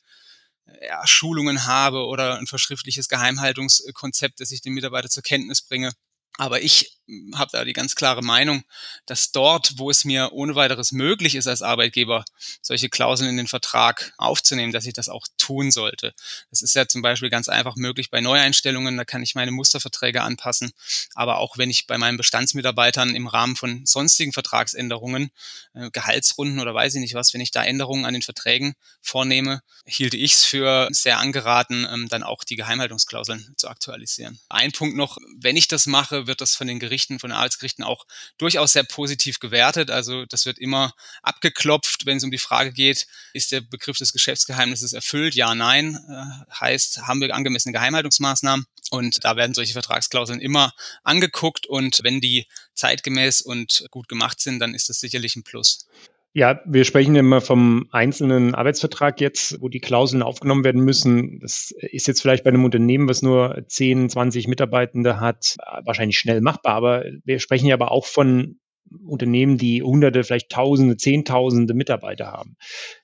ja, 0.81 1.05
Schulungen 1.05 1.65
habe 1.65 2.05
oder 2.05 2.37
ein 2.37 2.47
verschriftliches 2.47 3.09
Geheimhaltungskonzept, 3.09 4.39
das 4.39 4.51
ich 4.51 4.61
dem 4.61 4.73
Mitarbeiter 4.73 5.09
zur 5.09 5.23
Kenntnis 5.23 5.61
bringe. 5.61 5.91
Aber 6.37 6.61
ich 6.61 6.96
habe 7.35 7.51
da 7.51 7.63
die 7.63 7.73
ganz 7.73 7.95
klare 7.95 8.21
Meinung, 8.21 8.63
dass 9.05 9.31
dort, 9.31 9.73
wo 9.77 9.89
es 9.89 10.05
mir 10.05 10.33
ohne 10.33 10.55
weiteres 10.55 10.91
möglich 10.91 11.35
ist 11.35 11.47
als 11.47 11.61
Arbeitgeber, 11.61 12.25
solche 12.61 12.89
Klauseln 12.89 13.29
in 13.29 13.37
den 13.37 13.47
Vertrag 13.47 14.13
aufzunehmen, 14.17 14.73
dass 14.73 14.85
ich 14.85 14.93
das 14.93 15.09
auch 15.09 15.25
tun 15.37 15.71
sollte. 15.71 16.13
Das 16.49 16.61
ist 16.61 16.75
ja 16.75 16.87
zum 16.87 17.01
Beispiel 17.01 17.29
ganz 17.29 17.49
einfach 17.49 17.75
möglich 17.75 18.09
bei 18.09 18.21
Neueinstellungen, 18.21 18.97
da 18.97 19.05
kann 19.05 19.23
ich 19.23 19.35
meine 19.35 19.51
Musterverträge 19.51 20.21
anpassen. 20.21 20.71
Aber 21.15 21.37
auch 21.39 21.57
wenn 21.57 21.69
ich 21.69 21.87
bei 21.87 21.97
meinen 21.97 22.17
Bestandsmitarbeitern 22.17 23.15
im 23.15 23.27
Rahmen 23.27 23.55
von 23.55 23.85
sonstigen 23.85 24.33
Vertragsänderungen, 24.33 25.31
äh, 25.73 25.89
Gehaltsrunden 25.91 26.59
oder 26.59 26.73
weiß 26.73 26.95
ich 26.95 27.01
nicht 27.01 27.13
was, 27.13 27.33
wenn 27.33 27.41
ich 27.41 27.51
da 27.51 27.63
Änderungen 27.63 28.05
an 28.05 28.13
den 28.13 28.21
Verträgen 28.21 28.73
vornehme, 29.01 29.61
hielt 29.85 30.13
ich 30.13 30.33
es 30.33 30.45
für 30.45 30.89
sehr 30.91 31.19
angeraten, 31.19 31.87
ähm, 31.89 32.09
dann 32.09 32.23
auch 32.23 32.43
die 32.43 32.57
Geheimhaltungsklauseln 32.57 33.53
zu 33.55 33.69
aktualisieren. 33.69 34.39
Ein 34.49 34.71
Punkt 34.71 34.97
noch, 34.97 35.17
wenn 35.37 35.55
ich 35.55 35.67
das 35.67 35.85
mache, 35.85 36.27
wird 36.27 36.41
das 36.41 36.55
von 36.55 36.67
den 36.67 36.79
Gerichten 36.79 36.96
Gerichten, 36.97 37.19
von 37.19 37.29
den 37.29 37.37
Arbeitsgerichten 37.37 37.83
auch 37.83 38.05
durchaus 38.37 38.73
sehr 38.73 38.83
positiv 38.83 39.39
gewertet. 39.39 39.91
Also 39.91 40.25
das 40.25 40.45
wird 40.45 40.57
immer 40.57 40.93
abgeklopft, 41.21 42.05
wenn 42.05 42.17
es 42.17 42.23
um 42.23 42.31
die 42.31 42.39
Frage 42.39 42.73
geht, 42.73 43.07
ist 43.33 43.51
der 43.51 43.61
Begriff 43.61 43.97
des 43.97 44.13
Geschäftsgeheimnisses 44.13 44.93
erfüllt? 44.93 45.35
Ja, 45.35 45.53
nein. 45.53 45.95
Äh, 46.09 46.53
heißt, 46.59 47.03
haben 47.03 47.21
wir 47.21 47.33
angemessene 47.33 47.73
Geheimhaltungsmaßnahmen? 47.73 48.65
Und 48.89 49.23
da 49.23 49.35
werden 49.35 49.53
solche 49.53 49.73
Vertragsklauseln 49.73 50.39
immer 50.39 50.73
angeguckt 51.03 51.67
und 51.67 51.99
wenn 52.03 52.19
die 52.19 52.47
zeitgemäß 52.73 53.41
und 53.41 53.85
gut 53.91 54.07
gemacht 54.07 54.39
sind, 54.39 54.59
dann 54.59 54.73
ist 54.73 54.89
das 54.89 54.99
sicherlich 54.99 55.35
ein 55.35 55.43
Plus. 55.43 55.85
Ja, 56.33 56.61
wir 56.65 56.83
sprechen 56.83 57.15
immer 57.15 57.41
vom 57.41 57.87
einzelnen 57.91 58.53
Arbeitsvertrag 58.53 59.19
jetzt, 59.21 59.59
wo 59.59 59.69
die 59.69 59.79
Klauseln 59.79 60.21
aufgenommen 60.21 60.63
werden 60.63 60.83
müssen. 60.83 61.39
Das 61.39 61.71
ist 61.79 62.07
jetzt 62.07 62.21
vielleicht 62.21 62.43
bei 62.43 62.49
einem 62.49 62.63
Unternehmen, 62.63 63.09
was 63.09 63.23
nur 63.23 63.63
10, 63.67 64.09
20 64.09 64.47
Mitarbeitende 64.47 65.19
hat, 65.19 65.55
wahrscheinlich 65.83 66.19
schnell 66.19 66.41
machbar. 66.41 66.75
Aber 66.75 67.05
wir 67.23 67.39
sprechen 67.39 67.65
ja 67.65 67.73
aber 67.73 67.91
auch 67.91 68.05
von 68.05 68.59
Unternehmen, 69.03 69.57
die 69.57 69.81
hunderte, 69.81 70.23
vielleicht 70.23 70.51
tausende, 70.51 70.95
zehntausende 70.95 71.73
Mitarbeiter 71.73 72.27
haben. 72.27 72.55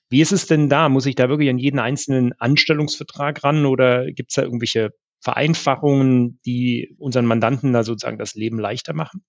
Wie 0.08 0.20
ist 0.20 0.32
es 0.32 0.46
denn 0.46 0.68
da? 0.68 0.88
Muss 0.88 1.06
ich 1.06 1.16
da 1.16 1.28
wirklich 1.28 1.50
an 1.50 1.58
jeden 1.58 1.80
einzelnen 1.80 2.32
Anstellungsvertrag 2.38 3.42
ran 3.42 3.66
oder 3.66 4.06
gibt 4.12 4.30
es 4.30 4.36
da 4.36 4.42
irgendwelche 4.42 4.90
Vereinfachungen, 5.20 6.38
die 6.46 6.94
unseren 6.98 7.26
Mandanten 7.26 7.72
da 7.72 7.82
sozusagen 7.82 8.18
das 8.18 8.34
Leben 8.34 8.60
leichter 8.60 8.94
machen? 8.94 9.24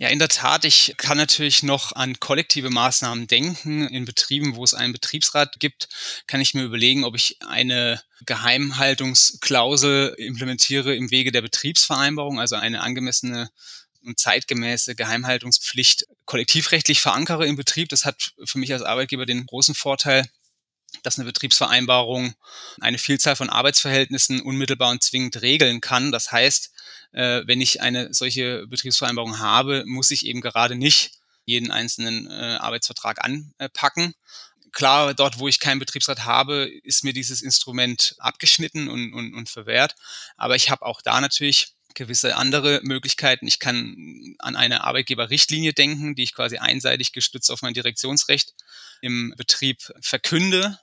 Ja, 0.00 0.08
in 0.10 0.20
der 0.20 0.28
Tat. 0.28 0.64
Ich 0.64 0.94
kann 0.96 1.16
natürlich 1.16 1.64
noch 1.64 1.90
an 1.92 2.20
kollektive 2.20 2.70
Maßnahmen 2.70 3.26
denken. 3.26 3.88
In 3.88 4.04
Betrieben, 4.04 4.54
wo 4.54 4.62
es 4.62 4.72
einen 4.72 4.92
Betriebsrat 4.92 5.58
gibt, 5.58 5.88
kann 6.28 6.40
ich 6.40 6.54
mir 6.54 6.62
überlegen, 6.62 7.02
ob 7.02 7.16
ich 7.16 7.38
eine 7.44 8.00
Geheimhaltungsklausel 8.24 10.14
implementiere 10.16 10.94
im 10.94 11.10
Wege 11.10 11.32
der 11.32 11.42
Betriebsvereinbarung, 11.42 12.38
also 12.38 12.54
eine 12.54 12.80
angemessene 12.80 13.50
und 14.04 14.20
zeitgemäße 14.20 14.94
Geheimhaltungspflicht 14.94 16.04
kollektivrechtlich 16.26 17.00
verankere 17.00 17.46
im 17.46 17.56
Betrieb. 17.56 17.88
Das 17.88 18.04
hat 18.04 18.34
für 18.44 18.58
mich 18.58 18.72
als 18.72 18.82
Arbeitgeber 18.82 19.26
den 19.26 19.46
großen 19.46 19.74
Vorteil, 19.74 20.28
dass 21.02 21.18
eine 21.18 21.26
Betriebsvereinbarung 21.26 22.34
eine 22.80 22.98
Vielzahl 22.98 23.34
von 23.34 23.50
Arbeitsverhältnissen 23.50 24.42
unmittelbar 24.42 24.90
und 24.92 25.02
zwingend 25.02 25.42
regeln 25.42 25.80
kann. 25.80 26.12
Das 26.12 26.30
heißt, 26.30 26.70
äh, 27.12 27.42
wenn 27.46 27.60
ich 27.60 27.80
eine 27.80 28.12
solche 28.12 28.66
Betriebsvereinbarung 28.66 29.38
habe, 29.38 29.84
muss 29.86 30.10
ich 30.10 30.26
eben 30.26 30.40
gerade 30.40 30.74
nicht 30.74 31.12
jeden 31.44 31.70
einzelnen 31.70 32.26
äh, 32.30 32.58
Arbeitsvertrag 32.60 33.24
anpacken. 33.24 34.14
Klar, 34.72 35.14
dort, 35.14 35.38
wo 35.38 35.48
ich 35.48 35.60
keinen 35.60 35.78
Betriebsrat 35.78 36.24
habe, 36.26 36.70
ist 36.82 37.04
mir 37.04 37.14
dieses 37.14 37.40
Instrument 37.40 38.14
abgeschnitten 38.18 38.88
und, 38.88 39.14
und, 39.14 39.34
und 39.34 39.48
verwehrt. 39.48 39.94
Aber 40.36 40.56
ich 40.56 40.68
habe 40.70 40.84
auch 40.84 41.00
da 41.00 41.20
natürlich 41.20 41.74
gewisse 41.98 42.36
andere 42.36 42.80
Möglichkeiten. 42.82 43.46
Ich 43.46 43.58
kann 43.58 44.36
an 44.38 44.56
eine 44.56 44.84
Arbeitgeberrichtlinie 44.84 45.74
denken, 45.74 46.14
die 46.14 46.22
ich 46.22 46.34
quasi 46.34 46.56
einseitig 46.56 47.12
gestützt 47.12 47.50
auf 47.50 47.60
mein 47.60 47.74
Direktionsrecht 47.74 48.54
im 49.00 49.34
Betrieb 49.36 49.92
verkünde. 50.00 50.78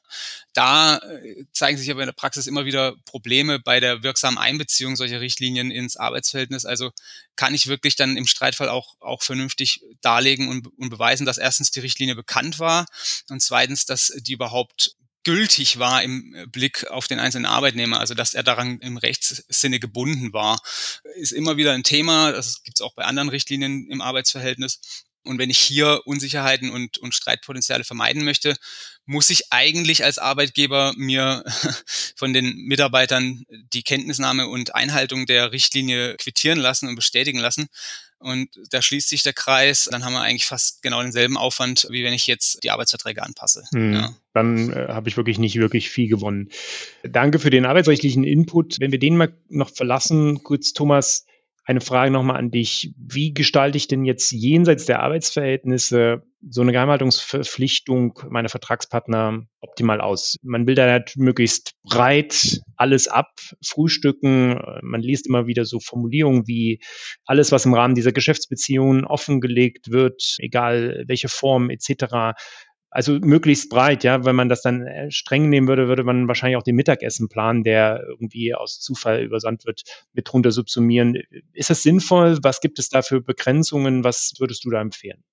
Da 0.54 0.98
äh, 0.98 1.46
zeigen 1.52 1.78
sich 1.78 1.90
aber 1.90 2.02
in 2.02 2.08
der 2.08 2.14
Praxis 2.14 2.48
immer 2.48 2.66
wieder 2.66 2.96
Probleme 3.06 3.60
bei 3.60 3.80
der 3.80 4.04
wirksamen 4.04 4.38
Einbeziehung 4.38 4.96
solcher 4.96 5.22
Richtlinien 5.22 5.72
ins 5.72 5.98
Arbeitsverhältnis. 5.98 6.66
Also 6.66 6.92
kann 7.36 7.54
ich 7.54 7.68
wirklich 7.68 7.96
dann 7.96 8.18
im 8.18 8.28
Streitfall 8.28 8.70
auch, 8.70 8.96
auch 9.00 9.24
vernünftig 9.24 9.82
darlegen 10.02 10.50
und, 10.50 10.68
und 10.78 10.90
beweisen, 10.90 11.26
dass 11.26 11.38
erstens 11.38 11.72
die 11.72 11.82
Richtlinie 11.82 12.16
bekannt 12.16 12.60
war 12.60 12.86
und 13.30 13.42
zweitens, 13.42 13.86
dass 13.86 14.14
die 14.18 14.34
überhaupt 14.34 14.96
gültig 15.26 15.80
war 15.80 16.02
im 16.02 16.34
äh, 16.34 16.46
Blick 16.48 16.88
auf 16.90 17.08
den 17.08 17.20
einzelnen 17.20 17.46
Arbeitnehmer, 17.46 18.00
also 18.00 18.14
dass 18.14 18.34
er 18.34 18.44
daran 18.44 18.80
im 18.80 18.96
Rechtssinne 18.96 19.82
gebunden 19.82 20.32
war, 20.32 20.62
ist 21.16 21.34
immer 21.34 21.58
wieder 21.58 21.74
ein 21.74 21.84
Thema. 21.84 22.32
Das 22.32 22.64
gibt 22.64 22.78
es 22.78 22.82
auch 22.82 22.94
bei 22.94 23.04
anderen 23.04 23.28
Richtlinien 23.30 23.90
im 23.90 24.02
Arbeitsverhältnis. 24.02 24.80
Und 25.24 25.40
wenn 25.40 25.50
ich 25.50 25.58
hier 25.58 26.02
Unsicherheiten 26.06 26.70
und, 26.70 27.00
und 27.00 27.16
Streitpotenziale 27.16 27.84
vermeiden 27.84 28.24
möchte, 28.24 28.56
muss 29.06 29.32
ich 29.32 29.52
eigentlich 29.52 30.04
als 30.04 30.20
Arbeitgeber 30.20 30.94
mir 30.96 31.44
von 32.16 32.32
den 32.32 32.56
Mitarbeitern 32.58 33.44
die 33.74 33.82
Kenntnisnahme 33.82 34.48
und 34.48 34.76
Einhaltung 34.76 35.26
der 35.26 35.52
Richtlinie 35.52 36.16
quittieren 36.18 36.60
lassen 36.60 36.88
und 36.88 36.96
bestätigen 36.96 37.40
lassen. 37.40 37.68
Und 38.26 38.50
da 38.72 38.82
schließt 38.82 39.08
sich 39.08 39.22
der 39.22 39.34
Kreis. 39.34 39.88
Dann 39.92 40.04
haben 40.04 40.14
wir 40.14 40.22
eigentlich 40.22 40.46
fast 40.46 40.82
genau 40.82 41.02
denselben 41.02 41.38
Aufwand, 41.38 41.88
wie 41.92 42.04
wenn 42.04 42.14
ich 42.14 42.26
jetzt 42.26 42.64
die 42.64 42.72
Arbeitsverträge 42.72 43.22
anpasse. 43.22 43.66
Hm, 43.72 43.94
ja. 43.94 44.16
Dann 44.34 44.72
äh, 44.72 44.88
habe 44.90 45.08
ich 45.10 45.16
wirklich 45.16 45.38
nicht 45.38 45.58
wirklich 45.58 45.92
viel 45.92 46.10
gewonnen. 46.10 46.50
Danke 47.04 47.38
für 47.38 47.52
den 47.52 47.66
arbeitsrechtlichen 47.66 48.24
Input. 48.24 48.80
Wenn 48.80 48.92
wir 48.92 48.98
den 48.98 49.16
mal 49.16 49.32
noch 49.50 49.70
verlassen, 49.70 50.44
kurz 50.44 50.74
Thomas, 50.74 51.28
eine 51.66 51.82
Frage 51.82 52.12
nochmal 52.12 52.38
an 52.38 52.52
dich. 52.52 52.94
Wie 52.96 53.34
gestalte 53.34 53.78
ich 53.78 53.88
denn 53.88 54.06
jetzt 54.06 54.32
jenseits 54.32 54.86
der 54.86 55.02
Arbeitsverhältnisse 55.02 56.22
so 56.48 56.62
eine 56.62 56.72
Geheimhaltungsverpflichtung 56.72 58.20
meiner 58.30 58.50
Vertragspartner 58.50 59.42
optimal 59.62 60.00
aus? 60.00 60.38
Man 60.44 60.68
will 60.68 60.76
da 60.76 60.88
halt 60.88 61.14
möglichst 61.18 61.74
breit 61.84 62.62
alles 62.76 63.08
abfrühstücken. 63.08 64.62
Man 64.84 65.02
liest 65.02 65.28
immer 65.28 65.48
wieder 65.48 65.66
so 65.66 65.80
Formulierungen 65.80 66.48
wie 66.48 66.80
alles, 67.26 67.52
was 67.52 67.66
im 67.66 67.74
Rahmen 67.74 67.96
dieser 67.96 68.12
Geschäftsbeziehungen 68.12 69.04
offengelegt 69.04 69.92
wird, 69.92 70.36
egal 70.38 71.04
welche 71.08 71.30
Form 71.30 71.72
etc., 71.72 72.36
also 72.96 73.20
möglichst 73.20 73.70
breit, 73.70 74.06
ja. 74.06 74.24
Wenn 74.24 74.38
man 74.38 74.48
das 74.48 74.62
dann 74.62 74.88
äh, 74.88 75.12
streng 75.12 75.50
nehmen 75.50 75.68
würde, 75.68 75.90
würde 75.90 76.06
man 76.06 76.30
wahrscheinlich 76.30 76.56
auch 76.56 76.64
den 76.64 76.78
Mittagessenplan, 76.78 77.64
der 77.66 78.06
irgendwie 78.08 78.56
aus 78.56 78.80
Zufall 78.80 79.22
übersandt 79.22 79.66
wird, 79.66 79.84
mit 80.14 80.34
runter 80.34 80.52
subsumieren. 80.52 81.18
Ist 81.52 81.70
das 81.70 81.84
sinnvoll? 81.84 82.40
Was 82.42 82.62
gibt 82.62 82.80
es 82.80 82.88
da 82.88 83.02
für 83.02 83.20
Begrenzungen? 83.20 84.06
Was 84.06 84.36
würdest 84.40 84.64
du 84.64 84.70
da 84.70 84.80
empfehlen? 84.80 85.26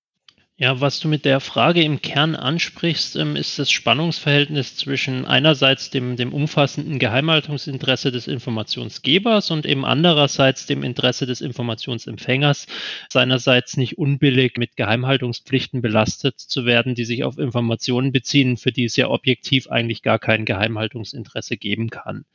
Ja, 0.58 0.82
was 0.82 1.00
du 1.00 1.08
mit 1.08 1.24
der 1.24 1.40
Frage 1.40 1.82
im 1.82 2.02
Kern 2.02 2.36
ansprichst, 2.36 3.16
ähm, 3.16 3.36
ist 3.36 3.58
das 3.58 3.70
Spannungsverhältnis 3.70 4.76
zwischen 4.76 5.24
einerseits 5.24 5.88
dem, 5.88 6.16
dem 6.16 6.34
umfassenden 6.34 6.98
Geheimhaltungsinteresse 6.98 8.12
des 8.12 8.28
Informationsgebers 8.28 9.50
und 9.50 9.64
eben 9.64 9.86
andererseits 9.86 10.66
dem 10.66 10.82
Interesse 10.82 11.24
des 11.24 11.40
Informationsempfängers, 11.40 12.66
seinerseits 13.08 13.78
nicht 13.78 13.96
unbillig 13.96 14.58
mit 14.58 14.76
Geheimhaltungspflichten 14.76 15.80
belastet 15.80 16.38
zu 16.38 16.66
werden, 16.66 16.94
die 16.94 17.06
sich 17.06 17.24
auf 17.24 17.38
Informationen 17.38 18.12
beziehen, 18.12 18.58
für 18.58 18.72
die 18.72 18.84
es 18.84 18.96
ja 18.96 19.08
objektiv 19.08 19.68
eigentlich 19.68 20.02
gar 20.02 20.18
kein 20.18 20.44
Geheimhaltungsinteresse 20.44 21.56
geben 21.56 21.88
kann. 21.88 22.26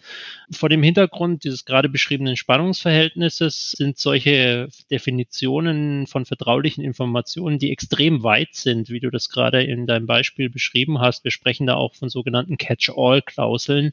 Vor 0.52 0.70
dem 0.70 0.82
Hintergrund 0.82 1.44
dieses 1.44 1.66
gerade 1.66 1.88
beschriebenen 1.88 2.36
Spannungsverhältnisses 2.36 3.74
sind 3.74 4.00
solche 4.00 4.70
Definitionen 4.90 6.08
von 6.08 6.26
vertraulichen 6.26 6.84
Informationen, 6.84 7.60
die 7.60 7.72
extrem 7.72 8.07
weit 8.24 8.56
sind, 8.56 8.90
wie 8.90 9.00
du 9.00 9.10
das 9.10 9.30
gerade 9.30 9.64
in 9.64 9.88
deinem 9.88 10.06
Beispiel 10.06 10.50
beschrieben 10.50 11.00
hast. 11.00 11.24
Wir 11.24 11.32
sprechen 11.32 11.68
da 11.68 11.76
auch 11.76 11.96
von 11.96 12.10
sogenannten 12.10 12.58
Catch-all-Klauseln. 12.58 13.92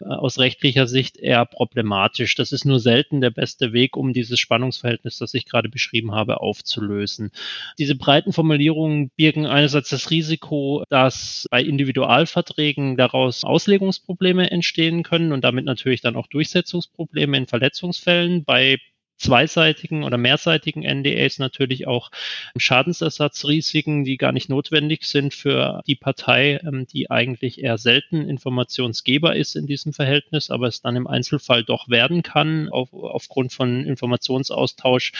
Äh, 0.00 0.04
aus 0.04 0.38
rechtlicher 0.38 0.86
Sicht 0.86 1.16
eher 1.16 1.44
problematisch. 1.44 2.34
Das 2.34 2.52
ist 2.52 2.64
nur 2.64 2.80
selten 2.80 3.20
der 3.20 3.30
beste 3.30 3.72
Weg, 3.72 3.96
um 3.96 4.12
dieses 4.12 4.38
Spannungsverhältnis, 4.38 5.18
das 5.18 5.34
ich 5.34 5.46
gerade 5.46 5.68
beschrieben 5.68 6.12
habe, 6.12 6.40
aufzulösen. 6.40 7.30
Diese 7.78 7.94
breiten 7.94 8.32
Formulierungen 8.32 9.10
birgen 9.16 9.46
einerseits 9.46 9.90
das 9.90 10.10
Risiko, 10.10 10.84
dass 10.88 11.46
bei 11.50 11.62
Individualverträgen 11.62 12.96
daraus 12.96 13.44
Auslegungsprobleme 13.44 14.50
entstehen 14.50 15.02
können 15.02 15.32
und 15.32 15.44
damit 15.44 15.64
natürlich 15.64 16.00
dann 16.00 16.16
auch 16.16 16.26
Durchsetzungsprobleme 16.26 17.36
in 17.36 17.46
Verletzungsfällen. 17.46 18.44
Bei 18.44 18.78
zweiseitigen 19.16 20.04
oder 20.04 20.18
mehrseitigen 20.18 20.82
NDAs 20.82 21.38
natürlich 21.38 21.86
auch 21.86 22.10
Schadensersatzrisiken, 22.56 24.04
die 24.04 24.16
gar 24.16 24.32
nicht 24.32 24.48
notwendig 24.48 25.04
sind 25.04 25.32
für 25.34 25.80
die 25.86 25.96
Partei, 25.96 26.60
ähm, 26.66 26.86
die 26.86 27.10
eigentlich 27.10 27.62
eher 27.62 27.78
selten 27.78 28.28
Informationsgeber 28.28 29.34
ist 29.34 29.56
in 29.56 29.66
diesem 29.66 29.92
Verhältnis, 29.92 30.50
aber 30.50 30.66
es 30.68 30.82
dann 30.82 30.96
im 30.96 31.06
Einzelfall 31.06 31.64
doch 31.64 31.88
werden 31.88 32.22
kann, 32.22 32.68
auf, 32.68 32.92
aufgrund 32.92 33.52
von 33.52 33.84
Informationsaustausch 33.84 35.12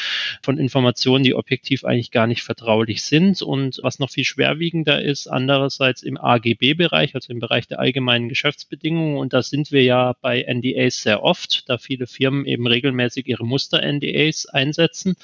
von 0.42 0.58
Informationen, 0.58 1.24
die 1.24 1.34
objektiv 1.34 1.84
eigentlich 1.84 2.10
gar 2.10 2.26
nicht 2.26 2.42
vertraulich 2.42 3.02
sind. 3.02 3.42
Und 3.42 3.80
was 3.82 3.98
noch 3.98 4.10
viel 4.10 4.24
schwerwiegender 4.24 5.02
ist, 5.02 5.26
andererseits 5.26 6.02
im 6.02 6.18
AGB-Bereich, 6.18 7.14
also 7.14 7.32
im 7.32 7.40
Bereich 7.40 7.66
der 7.66 7.80
allgemeinen 7.80 8.28
Geschäftsbedingungen, 8.28 9.16
und 9.16 9.32
da 9.32 9.42
sind 9.42 9.72
wir 9.72 9.82
ja 9.82 10.14
bei 10.20 10.42
NDAs 10.42 11.02
sehr 11.02 11.22
oft, 11.22 11.68
da 11.68 11.78
viele 11.78 12.06
Firmen 12.06 12.44
eben 12.44 12.66
regelmäßig 12.66 13.26
ihre 13.26 13.46
Muster 13.46 13.82
NDAs 13.90 14.46
einsetzen, 14.46 15.16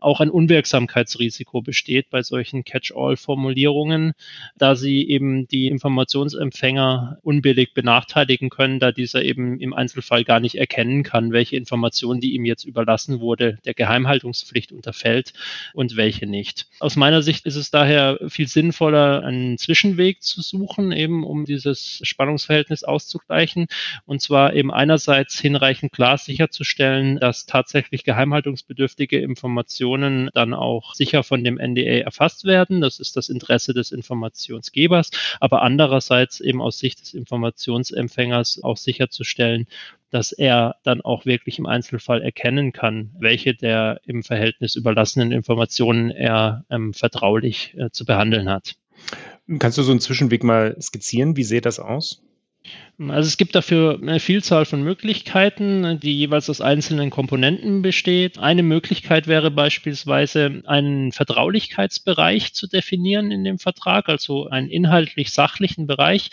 auch 0.00 0.20
ein 0.20 0.30
Unwirksamkeitsrisiko 0.30 1.62
besteht 1.62 2.10
bei 2.10 2.22
solchen 2.22 2.64
Catch-all-Formulierungen, 2.64 4.12
da 4.56 4.76
sie 4.76 5.08
eben 5.08 5.46
die 5.48 5.68
Informationsempfänger 5.68 7.18
unbillig 7.22 7.74
benachteiligen 7.74 8.50
können, 8.50 8.80
da 8.80 8.92
dieser 8.92 9.22
eben 9.22 9.60
im 9.60 9.74
Einzelfall 9.74 10.24
gar 10.24 10.40
nicht 10.40 10.56
erkennen 10.56 11.02
kann, 11.02 11.32
welche 11.32 11.56
Information, 11.56 12.20
die 12.20 12.34
ihm 12.34 12.44
jetzt 12.44 12.64
überlassen 12.64 13.20
wurde, 13.20 13.58
der 13.64 13.74
Geheimhaltungspflicht 13.74 14.72
unterfällt 14.72 15.32
und 15.74 15.96
welche 15.96 16.26
nicht. 16.26 16.66
Aus 16.80 16.96
meiner 16.96 17.22
Sicht 17.22 17.46
ist 17.46 17.56
es 17.56 17.70
daher 17.70 18.18
viel 18.28 18.48
sinnvoller, 18.48 19.22
einen 19.24 19.58
Zwischenweg 19.58 20.22
zu 20.22 20.42
suchen, 20.42 20.92
eben 20.92 21.24
um 21.24 21.44
dieses 21.44 22.00
Spannungsverhältnis 22.02 22.84
auszugleichen. 22.84 23.66
Und 24.06 24.22
zwar 24.22 24.54
eben 24.54 24.72
einerseits 24.72 25.38
hinreichend 25.38 25.92
klar 25.92 26.18
sicherzustellen, 26.18 27.18
dass 27.18 27.46
tatsächlich 27.46 27.97
wirklich 27.98 28.04
geheimhaltungsbedürftige 28.04 29.18
Informationen 29.18 30.30
dann 30.34 30.54
auch 30.54 30.94
sicher 30.94 31.24
von 31.24 31.42
dem 31.42 31.58
NDA 31.58 32.04
erfasst 32.04 32.44
werden. 32.44 32.80
Das 32.80 33.00
ist 33.00 33.16
das 33.16 33.28
Interesse 33.28 33.74
des 33.74 33.90
Informationsgebers, 33.90 35.10
aber 35.40 35.62
andererseits 35.62 36.40
eben 36.40 36.62
aus 36.62 36.78
Sicht 36.78 37.00
des 37.00 37.14
Informationsempfängers 37.14 38.62
auch 38.62 38.76
sicherzustellen, 38.76 39.66
dass 40.10 40.32
er 40.32 40.76
dann 40.84 41.00
auch 41.00 41.26
wirklich 41.26 41.58
im 41.58 41.66
Einzelfall 41.66 42.22
erkennen 42.22 42.72
kann, 42.72 43.10
welche 43.18 43.54
der 43.54 44.00
im 44.06 44.22
Verhältnis 44.22 44.76
überlassenen 44.76 45.32
Informationen 45.32 46.10
er 46.10 46.64
ähm, 46.70 46.94
vertraulich 46.94 47.74
äh, 47.76 47.90
zu 47.90 48.04
behandeln 48.04 48.48
hat. 48.48 48.76
Kannst 49.58 49.78
du 49.78 49.82
so 49.82 49.90
einen 49.90 50.00
Zwischenweg 50.00 50.44
mal 50.44 50.76
skizzieren? 50.80 51.36
Wie 51.36 51.44
sieht 51.44 51.66
das 51.66 51.78
aus? 51.80 52.22
Also 53.00 53.28
es 53.28 53.36
gibt 53.36 53.54
dafür 53.54 54.00
eine 54.02 54.18
Vielzahl 54.18 54.64
von 54.64 54.82
Möglichkeiten, 54.82 56.00
die 56.00 56.18
jeweils 56.18 56.50
aus 56.50 56.60
einzelnen 56.60 57.10
Komponenten 57.10 57.80
besteht. 57.80 58.38
Eine 58.40 58.64
Möglichkeit 58.64 59.28
wäre 59.28 59.52
beispielsweise 59.52 60.64
einen 60.66 61.12
Vertraulichkeitsbereich 61.12 62.54
zu 62.54 62.66
definieren 62.66 63.30
in 63.30 63.44
dem 63.44 63.60
Vertrag, 63.60 64.08
also 64.08 64.48
einen 64.48 64.68
inhaltlich 64.68 65.30
sachlichen 65.30 65.86
Bereich, 65.86 66.30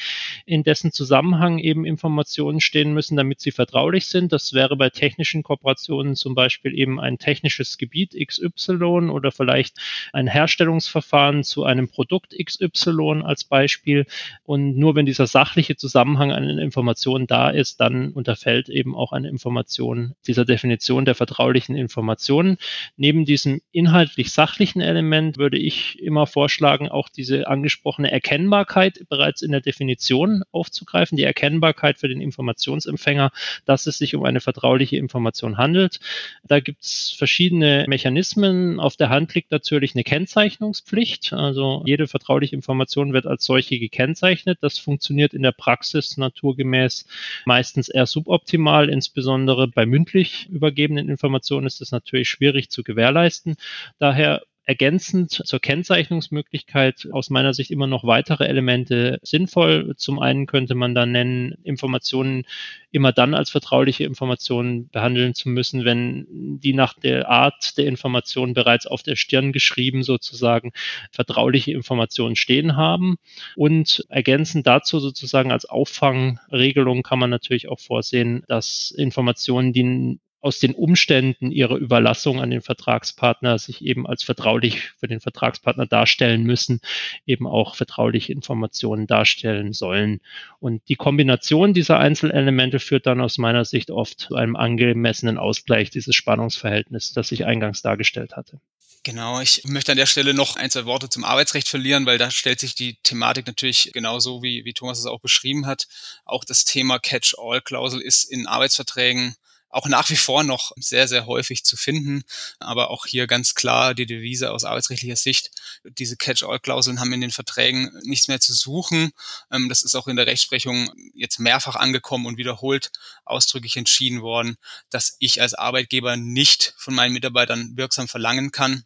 in 0.47 0.63
dessen 0.63 0.91
Zusammenhang 0.91 1.59
eben 1.59 1.85
Informationen 1.85 2.59
stehen 2.59 2.95
müssen, 2.95 3.15
damit 3.15 3.41
sie 3.41 3.51
vertraulich 3.51 4.07
sind. 4.07 4.33
Das 4.33 4.53
wäre 4.53 4.75
bei 4.75 4.89
technischen 4.89 5.43
Kooperationen 5.43 6.15
zum 6.15 6.33
Beispiel 6.33 6.73
eben 6.73 6.99
ein 6.99 7.19
technisches 7.19 7.77
Gebiet 7.77 8.15
XY 8.19 9.11
oder 9.11 9.31
vielleicht 9.31 9.77
ein 10.13 10.25
Herstellungsverfahren 10.25 11.43
zu 11.43 11.63
einem 11.63 11.89
Produkt 11.89 12.33
XY 12.43 13.21
als 13.23 13.43
Beispiel. 13.43 14.07
Und 14.45 14.79
nur 14.79 14.95
wenn 14.95 15.05
dieser 15.05 15.27
sachliche 15.27 15.75
Zusammenhang 15.75 16.31
an 16.31 16.54
eine 16.55 16.63
Information 16.63 17.27
da 17.27 17.49
ist, 17.49 17.79
dann 17.79 18.11
unterfällt 18.11 18.69
eben 18.69 18.95
auch 18.95 19.11
eine 19.11 19.29
Information 19.29 20.15
dieser 20.27 20.45
Definition 20.45 21.05
der 21.05 21.15
vertraulichen 21.15 21.75
Informationen. 21.75 22.57
Neben 22.97 23.25
diesem 23.25 23.61
inhaltlich 23.71 24.31
sachlichen 24.31 24.81
Element 24.81 25.37
würde 25.37 25.57
ich 25.57 25.99
immer 26.01 26.27
vorschlagen, 26.27 26.89
auch 26.89 27.09
diese 27.09 27.47
angesprochene 27.47 28.11
Erkennbarkeit 28.11 29.05
bereits 29.09 29.41
in 29.41 29.51
der 29.51 29.61
Definition 29.61 30.43
aufzugreifen, 30.51 31.17
die 31.17 31.23
Erkennbarkeit 31.23 31.97
für 31.97 32.07
den 32.07 32.21
Informationsempfänger, 32.21 33.31
dass 33.65 33.87
es 33.87 33.97
sich 33.97 34.15
um 34.15 34.23
eine 34.23 34.41
vertrauliche 34.41 34.97
Information 34.97 35.57
handelt. 35.57 35.99
Da 36.43 36.59
gibt 36.59 36.83
es 36.83 37.13
verschiedene 37.17 37.85
Mechanismen. 37.87 38.79
Auf 38.79 38.95
der 38.95 39.09
Hand 39.09 39.33
liegt 39.35 39.51
natürlich 39.51 39.95
eine 39.95 40.03
Kennzeichnungspflicht. 40.03 41.33
Also 41.33 41.83
jede 41.85 42.07
vertrauliche 42.07 42.55
Information 42.55 43.13
wird 43.13 43.25
als 43.25 43.45
solche 43.45 43.79
gekennzeichnet. 43.79 44.59
Das 44.61 44.79
funktioniert 44.79 45.33
in 45.33 45.43
der 45.43 45.51
Praxis 45.51 46.17
natürlich 46.17 46.44
naturgemäß 46.45 47.05
meistens 47.45 47.89
eher 47.89 48.05
suboptimal. 48.05 48.89
Insbesondere 48.89 49.67
bei 49.67 49.85
mündlich 49.85 50.47
übergebenen 50.49 51.09
Informationen 51.09 51.67
ist 51.67 51.81
das 51.81 51.91
natürlich 51.91 52.29
schwierig 52.29 52.69
zu 52.69 52.83
gewährleisten. 52.83 53.55
Daher 53.99 54.43
ergänzend 54.65 55.31
zur 55.31 55.59
Kennzeichnungsmöglichkeit 55.59 57.07
aus 57.11 57.29
meiner 57.29 57.53
Sicht 57.53 57.71
immer 57.71 57.87
noch 57.87 58.03
weitere 58.03 58.45
Elemente 58.45 59.19
sinnvoll. 59.21 59.93
Zum 59.95 60.19
einen 60.19 60.47
könnte 60.47 60.73
man 60.73 60.95
dann 60.95 61.11
nennen, 61.11 61.55
Informationen 61.63 62.43
immer 62.91 63.11
dann 63.11 63.33
als 63.35 63.49
vertrauliche 63.51 64.05
Informationen 64.05 64.89
behandeln 64.89 65.35
zu 65.35 65.49
müssen, 65.49 65.85
wenn 65.85 66.25
die 66.59 66.73
nach 66.73 66.93
der 66.93 67.29
Art 67.29 67.77
der 67.77 67.85
Information 67.85 68.53
bereits 68.53 68.87
auf 68.87 69.03
der 69.03 69.15
Stirn 69.15 69.51
geschrieben 69.51 70.01
sozusagen 70.01 70.71
vertrauliche 71.11 71.71
Informationen 71.71 72.35
stehen 72.35 72.75
haben. 72.75 73.17
Und 73.55 74.05
ergänzend 74.09 74.65
dazu 74.65 74.99
sozusagen 74.99 75.51
als 75.51 75.65
Auffangregelung 75.65 77.03
kann 77.03 77.19
man 77.19 77.29
natürlich 77.29 77.67
auch 77.69 77.79
vorsehen, 77.79 78.43
dass 78.47 78.91
Informationen, 78.91 79.73
die 79.73 80.19
aus 80.45 80.59
den 80.59 80.75
Umständen 80.75 81.51
ihrer 81.51 81.75
Überlassung 81.75 82.39
an 82.39 82.51
den 82.51 82.61
Vertragspartner 82.61 83.57
sich 83.57 83.83
eben 83.83 84.05
als 84.05 84.23
vertraulich 84.23 84.91
für 84.99 85.07
den 85.07 85.19
Vertragspartner 85.19 85.87
darstellen 85.87 86.43
müssen, 86.43 86.81
eben 87.25 87.47
auch 87.47 87.73
vertrauliche 87.73 88.31
Informationen 88.31 89.07
darstellen 89.07 89.73
sollen. 89.73 90.21
Und 90.59 90.87
die 90.87 90.97
Kombination 90.97 91.73
dieser 91.73 91.97
Einzelelemente 91.97 92.79
führt 92.79 93.07
dann 93.07 93.21
aus 93.21 93.39
meiner 93.39 93.65
Sicht 93.65 93.89
oft 93.89 94.19
zu 94.19 94.35
einem 94.35 94.55
angemessenen 94.55 95.39
Ausgleich 95.39 95.89
dieses 95.89 96.13
Spannungsverhältnisses, 96.13 97.13
das 97.13 97.31
ich 97.31 97.45
eingangs 97.45 97.81
dargestellt 97.81 98.35
hatte. 98.35 98.59
Genau, 99.01 99.39
ich 99.39 99.63
möchte 99.65 99.93
an 99.93 99.97
der 99.97 100.05
Stelle 100.05 100.35
noch 100.35 100.57
ein, 100.57 100.69
zwei 100.69 100.85
Worte 100.85 101.09
zum 101.09 101.23
Arbeitsrecht 101.23 101.67
verlieren, 101.67 102.05
weil 102.05 102.19
da 102.19 102.29
stellt 102.29 102.59
sich 102.59 102.75
die 102.75 102.97
Thematik 103.01 103.47
natürlich 103.47 103.91
genauso, 103.93 104.43
wie, 104.43 104.63
wie 104.63 104.73
Thomas 104.73 104.99
es 104.99 105.05
auch 105.07 105.21
beschrieben 105.21 105.65
hat. 105.65 105.87
Auch 106.23 106.43
das 106.43 106.65
Thema 106.65 106.99
Catch-all-Klausel 106.99 107.99
ist 107.99 108.25
in 108.25 108.45
Arbeitsverträgen 108.45 109.35
auch 109.69 109.87
nach 109.87 110.09
wie 110.09 110.15
vor 110.15 110.43
noch 110.43 110.71
sehr, 110.77 111.07
sehr 111.07 111.25
häufig 111.25 111.65
zu 111.65 111.75
finden. 111.75 112.23
Aber 112.59 112.89
auch 112.91 113.05
hier 113.05 113.27
ganz 113.27 113.55
klar 113.55 113.93
die 113.93 114.05
Devise 114.05 114.51
aus 114.51 114.63
arbeitsrechtlicher 114.63 115.15
Sicht, 115.15 115.51
diese 115.83 116.17
Catch-all-Klauseln 116.17 116.99
haben 116.99 117.13
in 117.13 117.21
den 117.21 117.31
Verträgen 117.31 117.91
nichts 118.03 118.27
mehr 118.27 118.39
zu 118.39 118.53
suchen. 118.53 119.11
Ähm, 119.51 119.69
das 119.69 119.83
ist 119.83 119.95
auch 119.95 120.07
in 120.07 120.15
der 120.15 120.27
Rechtsprechung 120.27 120.91
jetzt 121.13 121.39
mehrfach 121.39 121.75
angekommen 121.75 122.25
und 122.25 122.37
wiederholt 122.37 122.91
ausdrücklich 123.25 123.77
entschieden 123.77 124.21
worden, 124.21 124.55
dass 124.89 125.17
ich 125.19 125.41
als 125.41 125.53
Arbeitgeber 125.53 126.15
nicht 126.15 126.73
von 126.77 126.93
meinen 126.93 127.13
Mitarbeitern 127.13 127.75
wirksam 127.75 128.07
verlangen 128.07 128.51
kann, 128.51 128.85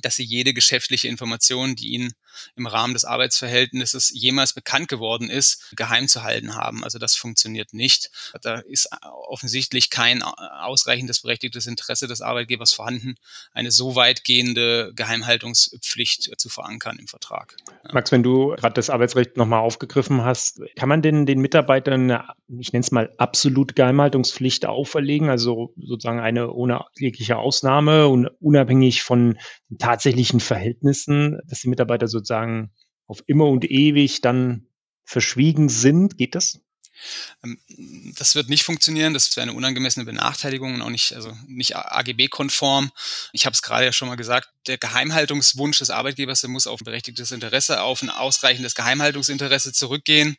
dass 0.00 0.16
sie 0.16 0.24
jede 0.24 0.54
geschäftliche 0.54 1.08
Information, 1.08 1.76
die 1.76 1.88
ihnen 1.88 2.14
im 2.56 2.66
Rahmen 2.66 2.94
des 2.94 3.04
Arbeitsverhältnisses 3.04 4.10
jemals 4.14 4.52
bekannt 4.52 4.88
geworden 4.88 5.30
ist, 5.30 5.74
geheim 5.76 6.08
zu 6.08 6.22
halten 6.22 6.54
haben. 6.54 6.84
Also 6.84 6.98
das 6.98 7.14
funktioniert 7.14 7.72
nicht. 7.74 8.10
Da 8.42 8.56
ist 8.60 8.88
offensichtlich 9.28 9.90
kein 9.90 10.22
ausreichendes 10.22 11.22
berechtigtes 11.22 11.66
Interesse 11.66 12.06
des 12.06 12.20
Arbeitgebers 12.20 12.72
vorhanden, 12.72 13.16
eine 13.52 13.70
so 13.70 13.96
weitgehende 13.96 14.92
Geheimhaltungspflicht 14.94 16.30
zu 16.38 16.48
verankern 16.48 16.98
im 16.98 17.06
Vertrag. 17.06 17.56
Max, 17.92 18.12
wenn 18.12 18.22
du 18.22 18.48
gerade 18.56 18.74
das 18.74 18.90
Arbeitsrecht 18.90 19.36
nochmal 19.36 19.60
aufgegriffen 19.60 20.24
hast, 20.24 20.60
kann 20.76 20.88
man 20.88 21.02
denn 21.02 21.26
den 21.26 21.40
Mitarbeitern 21.40 22.10
eine, 22.10 22.24
ich 22.58 22.72
nenne 22.72 22.84
es 22.84 22.90
mal, 22.90 23.12
absolute 23.18 23.74
Geheimhaltungspflicht 23.74 24.66
auferlegen, 24.66 25.28
also 25.28 25.72
sozusagen 25.76 26.20
eine 26.20 26.50
ohne 26.52 26.84
jegliche 26.96 27.36
Ausnahme 27.36 28.08
und 28.08 28.28
unabhängig 28.40 29.02
von 29.02 29.38
tatsächlichen 29.78 30.40
Verhältnissen, 30.40 31.40
dass 31.46 31.60
die 31.60 31.68
Mitarbeiter 31.68 32.08
so 32.08 32.20
sozusagen 32.24 32.70
auf 33.06 33.22
immer 33.26 33.46
und 33.46 33.70
ewig 33.70 34.20
dann 34.20 34.66
verschwiegen 35.04 35.68
sind? 35.68 36.16
Geht 36.18 36.34
das? 36.34 36.60
Ähm, 37.42 37.58
das 38.16 38.34
wird 38.34 38.48
nicht 38.48 38.64
funktionieren. 38.64 39.14
Das 39.14 39.36
wäre 39.36 39.42
eine 39.42 39.52
unangemessene 39.52 40.04
Benachteiligung 40.04 40.74
und 40.74 40.82
auch 40.82 40.90
nicht, 40.90 41.14
also 41.14 41.36
nicht 41.46 41.76
AGB-konform. 41.76 42.90
Ich 43.32 43.46
habe 43.46 43.54
es 43.54 43.62
gerade 43.62 43.84
ja 43.84 43.92
schon 43.92 44.08
mal 44.08 44.16
gesagt, 44.16 44.48
der 44.66 44.78
Geheimhaltungswunsch 44.78 45.78
des 45.78 45.90
Arbeitgebers 45.90 46.40
der 46.40 46.50
muss 46.50 46.66
auf 46.66 46.80
ein 46.80 46.84
berechtigtes 46.84 47.30
Interesse, 47.30 47.82
auf 47.82 48.02
ein 48.02 48.10
ausreichendes 48.10 48.74
Geheimhaltungsinteresse 48.74 49.72
zurückgehen. 49.72 50.36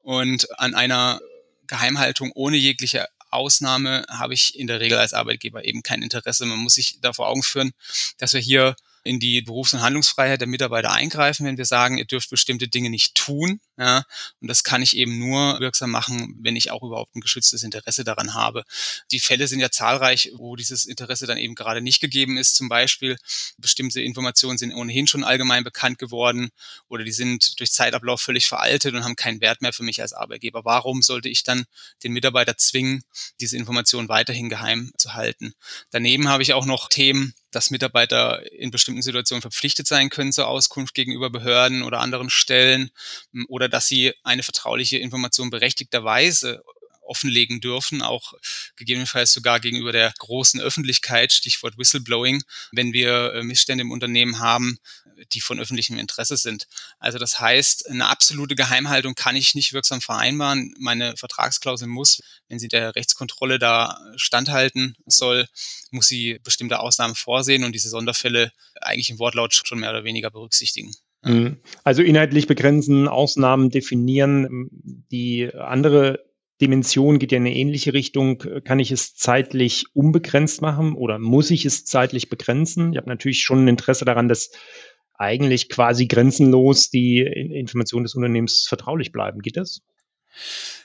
Und 0.00 0.58
an 0.58 0.74
einer 0.74 1.20
Geheimhaltung 1.68 2.32
ohne 2.34 2.56
jegliche 2.56 3.06
Ausnahme 3.30 4.04
habe 4.08 4.34
ich 4.34 4.58
in 4.58 4.66
der 4.66 4.80
Regel 4.80 4.98
als 4.98 5.14
Arbeitgeber 5.14 5.64
eben 5.64 5.82
kein 5.82 6.02
Interesse. 6.02 6.44
Man 6.44 6.58
muss 6.58 6.74
sich 6.74 6.98
da 7.00 7.12
vor 7.12 7.28
Augen 7.28 7.42
führen, 7.42 7.72
dass 8.18 8.34
wir 8.34 8.40
hier 8.40 8.76
in 9.04 9.18
die 9.18 9.42
Berufs- 9.42 9.74
und 9.74 9.82
Handlungsfreiheit 9.82 10.40
der 10.40 10.48
Mitarbeiter 10.48 10.92
eingreifen, 10.92 11.44
wenn 11.46 11.58
wir 11.58 11.64
sagen, 11.64 11.98
ihr 11.98 12.04
dürft 12.04 12.30
bestimmte 12.30 12.68
Dinge 12.68 12.90
nicht 12.90 13.14
tun. 13.14 13.60
Ja, 13.76 14.04
und 14.40 14.48
das 14.48 14.64
kann 14.64 14.82
ich 14.82 14.96
eben 14.96 15.18
nur 15.18 15.58
wirksam 15.60 15.90
machen, 15.90 16.38
wenn 16.40 16.56
ich 16.56 16.70
auch 16.70 16.82
überhaupt 16.82 17.16
ein 17.16 17.20
geschütztes 17.20 17.62
Interesse 17.62 18.04
daran 18.04 18.34
habe. 18.34 18.64
Die 19.10 19.18
Fälle 19.18 19.48
sind 19.48 19.60
ja 19.60 19.70
zahlreich, 19.70 20.30
wo 20.36 20.56
dieses 20.56 20.84
Interesse 20.84 21.26
dann 21.26 21.38
eben 21.38 21.54
gerade 21.54 21.80
nicht 21.80 22.00
gegeben 22.00 22.36
ist. 22.36 22.54
Zum 22.54 22.68
Beispiel 22.68 23.16
bestimmte 23.58 24.00
Informationen 24.00 24.58
sind 24.58 24.72
ohnehin 24.72 25.06
schon 25.06 25.24
allgemein 25.24 25.64
bekannt 25.64 25.98
geworden 25.98 26.50
oder 26.88 27.02
die 27.02 27.12
sind 27.12 27.58
durch 27.58 27.72
Zeitablauf 27.72 28.20
völlig 28.20 28.46
veraltet 28.46 28.94
und 28.94 29.04
haben 29.04 29.16
keinen 29.16 29.40
Wert 29.40 29.62
mehr 29.62 29.72
für 29.72 29.82
mich 29.82 30.00
als 30.00 30.12
Arbeitgeber. 30.12 30.64
Warum 30.64 31.02
sollte 31.02 31.28
ich 31.28 31.42
dann 31.42 31.64
den 32.04 32.12
Mitarbeiter 32.12 32.56
zwingen, 32.56 33.02
diese 33.40 33.56
Informationen 33.56 34.08
weiterhin 34.08 34.48
geheim 34.48 34.92
zu 34.96 35.14
halten? 35.14 35.54
Daneben 35.90 36.28
habe 36.28 36.42
ich 36.42 36.52
auch 36.52 36.66
noch 36.66 36.88
Themen, 36.88 37.34
dass 37.52 37.70
Mitarbeiter 37.70 38.42
in 38.52 38.70
bestimmten 38.70 39.02
Situationen 39.02 39.42
verpflichtet 39.42 39.86
sein 39.86 40.10
können 40.10 40.32
zur 40.32 40.48
Auskunft 40.48 40.94
gegenüber 40.94 41.30
Behörden 41.30 41.82
oder 41.82 42.00
anderen 42.00 42.30
Stellen 42.30 42.90
oder 43.48 43.68
dass 43.68 43.86
sie 43.86 44.12
eine 44.24 44.42
vertrauliche 44.42 44.98
Information 44.98 45.50
berechtigterweise 45.50 46.64
offenlegen 47.02 47.60
dürfen, 47.60 48.00
auch 48.00 48.32
gegebenenfalls 48.76 49.32
sogar 49.32 49.60
gegenüber 49.60 49.92
der 49.92 50.14
großen 50.18 50.60
Öffentlichkeit, 50.60 51.32
Stichwort 51.32 51.76
Whistleblowing, 51.76 52.42
wenn 52.72 52.92
wir 52.92 53.34
äh, 53.34 53.42
Missstände 53.42 53.82
im 53.82 53.90
Unternehmen 53.90 54.38
haben, 54.38 54.78
die 55.32 55.40
von 55.40 55.60
öffentlichem 55.60 55.98
Interesse 55.98 56.36
sind. 56.36 56.66
Also 56.98 57.18
das 57.18 57.40
heißt, 57.40 57.88
eine 57.88 58.08
absolute 58.08 58.54
Geheimhaltung 58.54 59.14
kann 59.14 59.36
ich 59.36 59.54
nicht 59.54 59.72
wirksam 59.72 60.00
vereinbaren. 60.00 60.74
Meine 60.78 61.16
Vertragsklausel 61.16 61.88
muss, 61.88 62.22
wenn 62.48 62.58
sie 62.58 62.68
der 62.68 62.94
Rechtskontrolle 62.94 63.58
da 63.58 63.98
standhalten 64.16 64.94
soll, 65.06 65.46
muss 65.90 66.06
sie 66.06 66.38
bestimmte 66.42 66.80
Ausnahmen 66.80 67.14
vorsehen 67.14 67.64
und 67.64 67.72
diese 67.72 67.88
Sonderfälle 67.88 68.52
eigentlich 68.80 69.10
im 69.10 69.18
Wortlaut 69.18 69.54
schon 69.54 69.80
mehr 69.80 69.90
oder 69.90 70.04
weniger 70.04 70.30
berücksichtigen. 70.30 70.92
Mhm. 71.24 71.58
Also 71.84 72.02
inhaltlich 72.02 72.46
begrenzen, 72.46 73.08
Ausnahmen 73.08 73.70
definieren. 73.70 74.68
Die 75.10 75.52
andere 75.54 76.24
Dimension 76.60 77.18
geht 77.18 77.32
ja 77.32 77.38
in 77.38 77.46
eine 77.46 77.56
ähnliche 77.56 77.92
Richtung. 77.92 78.38
Kann 78.64 78.78
ich 78.78 78.92
es 78.92 79.14
zeitlich 79.14 79.86
unbegrenzt 79.94 80.62
machen 80.62 80.94
oder 80.94 81.18
muss 81.18 81.50
ich 81.50 81.64
es 81.64 81.84
zeitlich 81.84 82.28
begrenzen? 82.28 82.92
Ich 82.92 82.98
habe 82.98 83.08
natürlich 83.08 83.42
schon 83.42 83.64
ein 83.64 83.68
Interesse 83.68 84.04
daran, 84.04 84.28
dass 84.28 84.50
eigentlich 85.14 85.68
quasi 85.68 86.06
grenzenlos 86.06 86.90
die 86.90 87.20
Informationen 87.20 88.04
des 88.04 88.14
Unternehmens 88.14 88.66
vertraulich 88.66 89.12
bleiben. 89.12 89.40
Geht 89.40 89.56
das? 89.56 89.82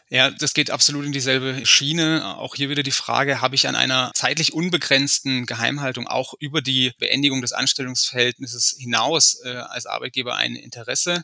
Ja, 0.10 0.32
das 0.32 0.54
geht 0.54 0.72
absolut 0.72 1.06
in 1.06 1.12
dieselbe 1.12 1.66
Schiene. 1.66 2.38
Auch 2.38 2.56
hier 2.56 2.70
wieder 2.70 2.82
die 2.82 2.92
Frage, 2.92 3.42
habe 3.42 3.56
ich 3.56 3.68
an 3.68 3.76
einer 3.76 4.12
zeitlich 4.16 4.54
unbegrenzten 4.54 5.46
Geheimhaltung 5.46 6.08
auch 6.08 6.34
über 6.40 6.62
die 6.62 6.94
Beendigung 6.98 7.42
des 7.42 7.52
Anstellungsverhältnisses 7.52 8.78
hinaus 8.80 9.42
äh, 9.44 9.50
als 9.50 9.86
Arbeitgeber 9.86 10.36
ein 10.36 10.56
Interesse? 10.56 11.24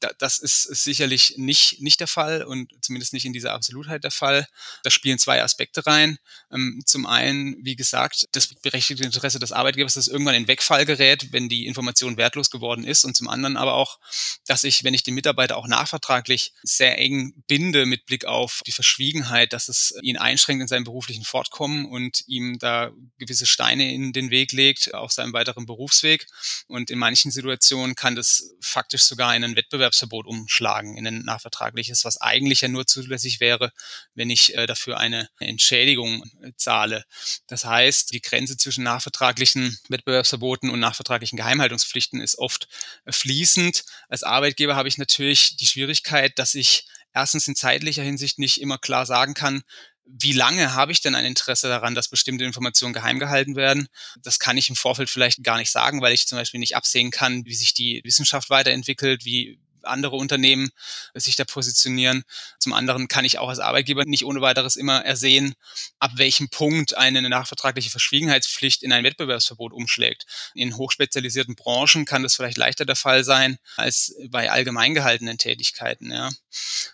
Da, 0.00 0.10
das 0.18 0.38
ist, 0.38 0.62
sicherlich 0.64 1.34
nicht, 1.36 1.80
nicht 1.80 2.00
der 2.00 2.08
Fall 2.08 2.42
und 2.42 2.72
zumindest 2.80 3.12
nicht 3.12 3.24
in 3.24 3.32
dieser 3.32 3.52
Absolutheit 3.52 4.02
der 4.02 4.10
Fall. 4.10 4.48
Da 4.82 4.90
spielen 4.90 5.20
zwei 5.20 5.40
Aspekte 5.40 5.86
rein. 5.86 6.18
Ähm, 6.52 6.82
zum 6.86 7.06
einen, 7.06 7.54
wie 7.64 7.76
gesagt, 7.76 8.26
das 8.32 8.48
berechtigte 8.48 9.04
Interesse 9.04 9.38
des 9.38 9.52
Arbeitgebers, 9.52 9.94
dass 9.94 10.08
irgendwann 10.08 10.34
in 10.34 10.48
Wegfall 10.48 10.86
gerät, 10.86 11.32
wenn 11.32 11.48
die 11.48 11.66
Information 11.66 12.16
wertlos 12.16 12.50
geworden 12.50 12.82
ist 12.82 13.04
und 13.04 13.14
zum 13.14 13.28
anderen 13.28 13.56
aber 13.56 13.74
auch, 13.74 14.00
dass 14.48 14.64
ich, 14.64 14.82
wenn 14.82 14.94
ich 14.94 15.04
den 15.04 15.14
Mitarbeiter 15.14 15.56
auch 15.56 15.68
nachvertraglich 15.68 16.52
sehr 16.64 16.98
eng 16.98 17.44
binde 17.46 17.86
mit 17.86 18.06
Blick 18.06 18.23
auf 18.26 18.62
die 18.66 18.72
Verschwiegenheit, 18.72 19.52
dass 19.52 19.68
es 19.68 19.94
ihn 20.02 20.16
einschränkt 20.16 20.62
in 20.62 20.68
seinem 20.68 20.84
beruflichen 20.84 21.24
Fortkommen 21.24 21.86
und 21.86 22.22
ihm 22.26 22.58
da 22.58 22.90
gewisse 23.18 23.46
Steine 23.46 23.92
in 23.92 24.12
den 24.12 24.30
Weg 24.30 24.52
legt 24.52 24.94
auf 24.94 25.12
seinem 25.12 25.32
weiteren 25.32 25.66
Berufsweg. 25.66 26.26
Und 26.66 26.90
in 26.90 26.98
manchen 26.98 27.30
Situationen 27.30 27.94
kann 27.94 28.14
das 28.14 28.54
faktisch 28.60 29.02
sogar 29.02 29.34
in 29.34 29.44
ein 29.44 29.56
Wettbewerbsverbot 29.56 30.26
umschlagen, 30.26 30.96
in 30.96 31.06
ein 31.06 31.22
nachvertragliches, 31.22 32.04
was 32.04 32.20
eigentlich 32.20 32.60
ja 32.60 32.68
nur 32.68 32.86
zulässig 32.86 33.40
wäre, 33.40 33.72
wenn 34.14 34.30
ich 34.30 34.54
äh, 34.56 34.66
dafür 34.66 34.98
eine 34.98 35.28
Entschädigung 35.38 36.24
zahle. 36.56 37.04
Das 37.46 37.64
heißt, 37.64 38.12
die 38.12 38.20
Grenze 38.20 38.56
zwischen 38.56 38.84
nachvertraglichen 38.84 39.78
Wettbewerbsverboten 39.88 40.70
und 40.70 40.80
nachvertraglichen 40.80 41.36
Geheimhaltungspflichten 41.36 42.20
ist 42.20 42.38
oft 42.38 42.68
äh, 43.04 43.12
fließend. 43.12 43.84
Als 44.08 44.22
Arbeitgeber 44.22 44.76
habe 44.76 44.88
ich 44.88 44.98
natürlich 44.98 45.56
die 45.56 45.66
Schwierigkeit, 45.66 46.38
dass 46.38 46.54
ich 46.54 46.86
erstens 47.14 47.48
in 47.48 47.56
zeitlicher 47.56 48.02
Hinsicht 48.02 48.38
nicht 48.38 48.60
immer 48.60 48.78
klar 48.78 49.06
sagen 49.06 49.34
kann, 49.34 49.62
wie 50.06 50.32
lange 50.32 50.74
habe 50.74 50.92
ich 50.92 51.00
denn 51.00 51.14
ein 51.14 51.24
Interesse 51.24 51.68
daran, 51.68 51.94
dass 51.94 52.08
bestimmte 52.08 52.44
Informationen 52.44 52.92
geheim 52.92 53.18
gehalten 53.18 53.56
werden? 53.56 53.88
Das 54.22 54.38
kann 54.38 54.58
ich 54.58 54.68
im 54.68 54.76
Vorfeld 54.76 55.08
vielleicht 55.08 55.42
gar 55.42 55.56
nicht 55.56 55.70
sagen, 55.70 56.02
weil 56.02 56.12
ich 56.12 56.26
zum 56.26 56.36
Beispiel 56.36 56.60
nicht 56.60 56.76
absehen 56.76 57.10
kann, 57.10 57.46
wie 57.46 57.54
sich 57.54 57.72
die 57.72 58.02
Wissenschaft 58.04 58.50
weiterentwickelt, 58.50 59.24
wie 59.24 59.58
andere 59.86 60.16
Unternehmen 60.16 60.70
sich 61.14 61.36
da 61.36 61.44
positionieren. 61.44 62.24
Zum 62.58 62.72
anderen 62.72 63.08
kann 63.08 63.24
ich 63.24 63.38
auch 63.38 63.48
als 63.48 63.58
Arbeitgeber 63.58 64.04
nicht 64.04 64.24
ohne 64.24 64.40
weiteres 64.40 64.76
immer 64.76 65.04
ersehen, 65.04 65.54
ab 65.98 66.12
welchem 66.16 66.48
Punkt 66.48 66.96
eine 66.96 67.28
nachvertragliche 67.28 67.90
Verschwiegenheitspflicht 67.90 68.82
in 68.82 68.92
ein 68.92 69.04
Wettbewerbsverbot 69.04 69.72
umschlägt. 69.72 70.26
In 70.54 70.76
hochspezialisierten 70.76 71.54
Branchen 71.54 72.04
kann 72.04 72.22
das 72.22 72.34
vielleicht 72.34 72.58
leichter 72.58 72.84
der 72.84 72.96
Fall 72.96 73.24
sein 73.24 73.58
als 73.76 74.14
bei 74.28 74.50
allgemein 74.50 74.94
gehaltenen 74.94 75.38
Tätigkeiten. 75.38 76.10
Ja. 76.10 76.30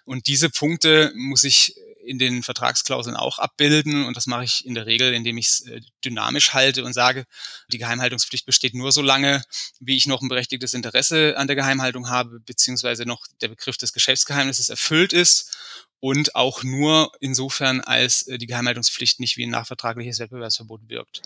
Und 0.05 0.27
diese 0.27 0.51
Punkte 0.51 1.13
muss 1.15 1.45
ich 1.45 1.75
in 2.11 2.19
den 2.19 2.43
Vertragsklauseln 2.43 3.15
auch 3.15 3.39
abbilden. 3.39 4.05
Und 4.05 4.17
das 4.17 4.27
mache 4.27 4.43
ich 4.43 4.67
in 4.67 4.75
der 4.75 4.87
Regel, 4.87 5.15
indem 5.15 5.39
ich 5.39 5.47
es 5.47 5.67
äh, 5.67 5.81
dynamisch 6.05 6.53
halte 6.53 6.85
und 6.85 6.93
sage, 6.93 7.25
die 7.73 7.79
Geheimhaltungspflicht 7.79 8.45
besteht 8.45 8.75
nur 8.75 8.91
so 8.91 9.01
lange, 9.01 9.43
wie 9.79 9.97
ich 9.97 10.07
noch 10.07 10.21
ein 10.21 10.29
berechtigtes 10.29 10.75
Interesse 10.75 11.35
an 11.37 11.47
der 11.47 11.55
Geheimhaltung 11.55 12.11
habe, 12.11 12.41
beziehungsweise 12.41 13.07
noch 13.07 13.27
der 13.41 13.49
Begriff 13.49 13.77
des 13.77 13.93
Geschäftsgeheimnisses 13.93 14.69
erfüllt 14.69 15.13
ist 15.13 15.57
und 16.01 16.35
auch 16.35 16.65
nur 16.65 17.13
insofern, 17.21 17.81
als 17.81 18.27
äh, 18.27 18.39
die 18.39 18.47
Geheimhaltungspflicht 18.47 19.21
nicht 19.21 19.37
wie 19.37 19.47
ein 19.47 19.51
nachvertragliches 19.51 20.19
Wettbewerbsverbot 20.19 20.89
wirkt. 20.89 21.23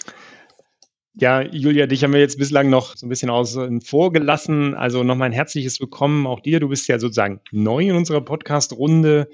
Ja, 1.16 1.42
Julia, 1.42 1.86
dich 1.86 2.02
haben 2.02 2.12
wir 2.12 2.18
jetzt 2.18 2.38
bislang 2.38 2.70
noch 2.70 2.96
so 2.96 3.06
ein 3.06 3.08
bisschen 3.08 3.30
außen 3.30 3.80
vor 3.82 4.12
gelassen. 4.12 4.74
Also 4.74 5.04
nochmal 5.04 5.26
ein 5.26 5.32
herzliches 5.32 5.78
Willkommen 5.78 6.26
auch 6.26 6.40
dir. 6.40 6.58
Du 6.58 6.68
bist 6.68 6.88
ja 6.88 6.98
sozusagen 6.98 7.40
neu 7.52 7.84
in 7.84 7.94
unserer 7.94 8.20
Podcast-Runde. 8.20 9.30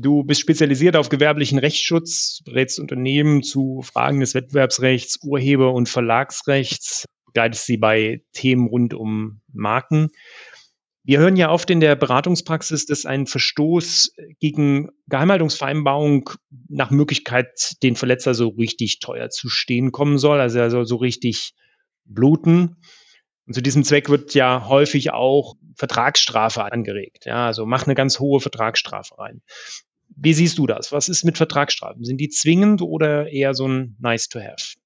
Du 0.00 0.22
bist 0.22 0.40
spezialisiert 0.40 0.94
auf 0.94 1.08
gewerblichen 1.08 1.58
Rechtsschutz, 1.58 2.40
berätst 2.44 2.78
Unternehmen 2.78 3.42
zu 3.42 3.82
Fragen 3.82 4.20
des 4.20 4.32
Wettbewerbsrechts, 4.32 5.18
Urheber- 5.24 5.74
und 5.74 5.88
Verlagsrechts, 5.88 7.04
begleitest 7.26 7.66
sie 7.66 7.78
bei 7.78 8.22
Themen 8.32 8.68
rund 8.68 8.94
um 8.94 9.40
Marken. 9.52 10.10
Wir 11.02 11.18
hören 11.18 11.34
ja 11.34 11.50
oft 11.50 11.68
in 11.70 11.80
der 11.80 11.96
Beratungspraxis, 11.96 12.86
dass 12.86 13.06
ein 13.06 13.26
Verstoß 13.26 14.12
gegen 14.38 14.88
Geheimhaltungsvereinbarung 15.08 16.30
nach 16.68 16.92
Möglichkeit 16.92 17.74
den 17.82 17.96
Verletzer 17.96 18.34
so 18.34 18.50
richtig 18.50 19.00
teuer 19.00 19.30
zu 19.30 19.48
stehen 19.48 19.90
kommen 19.90 20.18
soll. 20.18 20.40
Also 20.40 20.60
er 20.60 20.70
soll 20.70 20.86
so 20.86 20.94
richtig 20.94 21.54
bluten. 22.04 22.76
Und 23.48 23.54
zu 23.54 23.62
diesem 23.62 23.82
Zweck 23.82 24.10
wird 24.10 24.34
ja 24.34 24.68
häufig 24.68 25.10
auch 25.10 25.56
Vertragsstrafe 25.74 26.70
angeregt. 26.70 27.24
Ja, 27.24 27.46
also 27.46 27.66
mach 27.66 27.86
eine 27.86 27.96
ganz 27.96 28.20
hohe 28.20 28.38
Vertragsstrafe 28.38 29.18
rein. 29.18 29.42
Wie 30.16 30.34
siehst 30.34 30.58
du 30.58 30.66
das? 30.66 30.92
Was 30.92 31.08
ist 31.08 31.24
mit 31.24 31.36
Vertragsstrafen? 31.36 32.04
Sind 32.04 32.18
die 32.18 32.28
zwingend 32.28 32.82
oder 32.82 33.30
eher 33.30 33.54
so 33.54 33.68
ein 33.68 33.96
nice 34.00 34.28
to 34.28 34.40
have? 34.40 34.76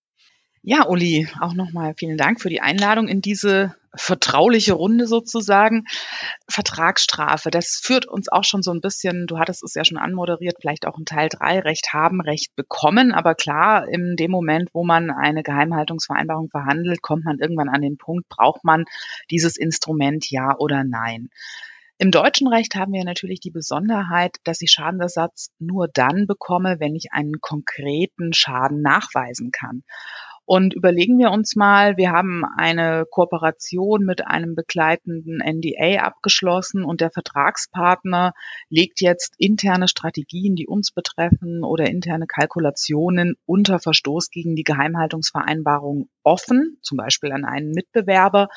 Ja, 0.64 0.86
Uli, 0.86 1.26
auch 1.40 1.54
nochmal 1.54 1.94
vielen 1.96 2.16
Dank 2.16 2.40
für 2.40 2.48
die 2.48 2.60
Einladung 2.60 3.08
in 3.08 3.20
diese 3.20 3.74
vertrauliche 3.94 4.74
Runde 4.74 5.08
sozusagen. 5.08 5.84
Vertragsstrafe, 6.48 7.50
das 7.50 7.80
führt 7.82 8.06
uns 8.06 8.30
auch 8.30 8.44
schon 8.44 8.62
so 8.62 8.70
ein 8.70 8.80
bisschen, 8.80 9.26
du 9.26 9.38
hattest 9.38 9.64
es 9.64 9.74
ja 9.74 9.84
schon 9.84 9.98
anmoderiert, 9.98 10.58
vielleicht 10.60 10.86
auch 10.86 10.96
in 10.98 11.04
Teil 11.04 11.28
3, 11.28 11.60
Recht 11.60 11.92
haben, 11.92 12.20
Recht 12.20 12.54
bekommen. 12.54 13.12
Aber 13.12 13.34
klar, 13.34 13.88
in 13.88 14.14
dem 14.14 14.30
Moment, 14.30 14.70
wo 14.72 14.84
man 14.84 15.10
eine 15.10 15.42
Geheimhaltungsvereinbarung 15.42 16.48
verhandelt, 16.48 17.02
kommt 17.02 17.24
man 17.24 17.40
irgendwann 17.40 17.68
an 17.68 17.82
den 17.82 17.98
Punkt, 17.98 18.28
braucht 18.28 18.62
man 18.62 18.84
dieses 19.32 19.56
Instrument 19.56 20.30
ja 20.30 20.56
oder 20.56 20.84
nein. 20.84 21.28
Im 21.98 22.10
deutschen 22.10 22.48
Recht 22.48 22.74
haben 22.74 22.92
wir 22.92 23.04
natürlich 23.04 23.40
die 23.40 23.50
Besonderheit, 23.50 24.36
dass 24.44 24.60
ich 24.60 24.72
Schadenersatz 24.72 25.50
nur 25.58 25.88
dann 25.92 26.26
bekomme, 26.26 26.76
wenn 26.80 26.96
ich 26.96 27.12
einen 27.12 27.40
konkreten 27.40 28.32
Schaden 28.32 28.82
nachweisen 28.82 29.50
kann. 29.52 29.84
Und 30.44 30.74
überlegen 30.74 31.18
wir 31.18 31.30
uns 31.30 31.54
mal, 31.54 31.96
wir 31.96 32.10
haben 32.10 32.42
eine 32.56 33.06
Kooperation 33.08 34.04
mit 34.04 34.26
einem 34.26 34.56
begleitenden 34.56 35.38
NDA 35.38 36.02
abgeschlossen 36.02 36.84
und 36.84 37.00
der 37.00 37.12
Vertragspartner 37.12 38.32
legt 38.68 39.00
jetzt 39.00 39.34
interne 39.38 39.86
Strategien, 39.86 40.56
die 40.56 40.66
uns 40.66 40.90
betreffen 40.90 41.62
oder 41.62 41.86
interne 41.86 42.26
Kalkulationen 42.26 43.36
unter 43.46 43.78
Verstoß 43.78 44.30
gegen 44.30 44.56
die 44.56 44.64
Geheimhaltungsvereinbarung 44.64 46.08
offen, 46.24 46.78
zum 46.82 46.96
Beispiel 46.96 47.30
an 47.30 47.44
einen 47.44 47.70
Mitbewerber 47.70 48.48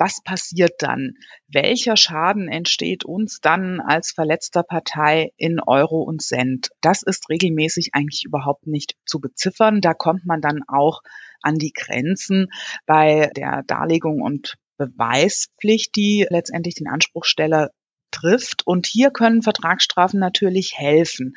was 0.00 0.22
passiert 0.24 0.76
dann? 0.78 1.12
Welcher 1.46 1.94
Schaden 1.94 2.48
entsteht 2.48 3.04
uns 3.04 3.40
dann 3.40 3.80
als 3.80 4.12
verletzter 4.12 4.62
Partei 4.62 5.32
in 5.36 5.60
Euro 5.60 6.02
und 6.02 6.22
Cent? 6.22 6.70
Das 6.80 7.02
ist 7.02 7.28
regelmäßig 7.28 7.90
eigentlich 7.92 8.24
überhaupt 8.24 8.66
nicht 8.66 8.96
zu 9.04 9.20
beziffern. 9.20 9.82
Da 9.82 9.92
kommt 9.92 10.24
man 10.24 10.40
dann 10.40 10.62
auch 10.66 11.02
an 11.42 11.56
die 11.56 11.72
Grenzen 11.74 12.48
bei 12.86 13.30
der 13.36 13.62
Darlegung 13.66 14.22
und 14.22 14.56
Beweispflicht, 14.78 15.94
die 15.96 16.26
letztendlich 16.30 16.76
den 16.76 16.88
Anspruchsteller 16.88 17.68
trifft. 18.10 18.66
Und 18.66 18.86
hier 18.86 19.10
können 19.10 19.42
Vertragsstrafen 19.42 20.18
natürlich 20.18 20.72
helfen. 20.76 21.34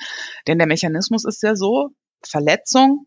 Denn 0.48 0.58
der 0.58 0.68
Mechanismus 0.68 1.26
ist 1.26 1.44
ja 1.44 1.58
so, 1.58 1.90
Verletzung, 2.26 3.04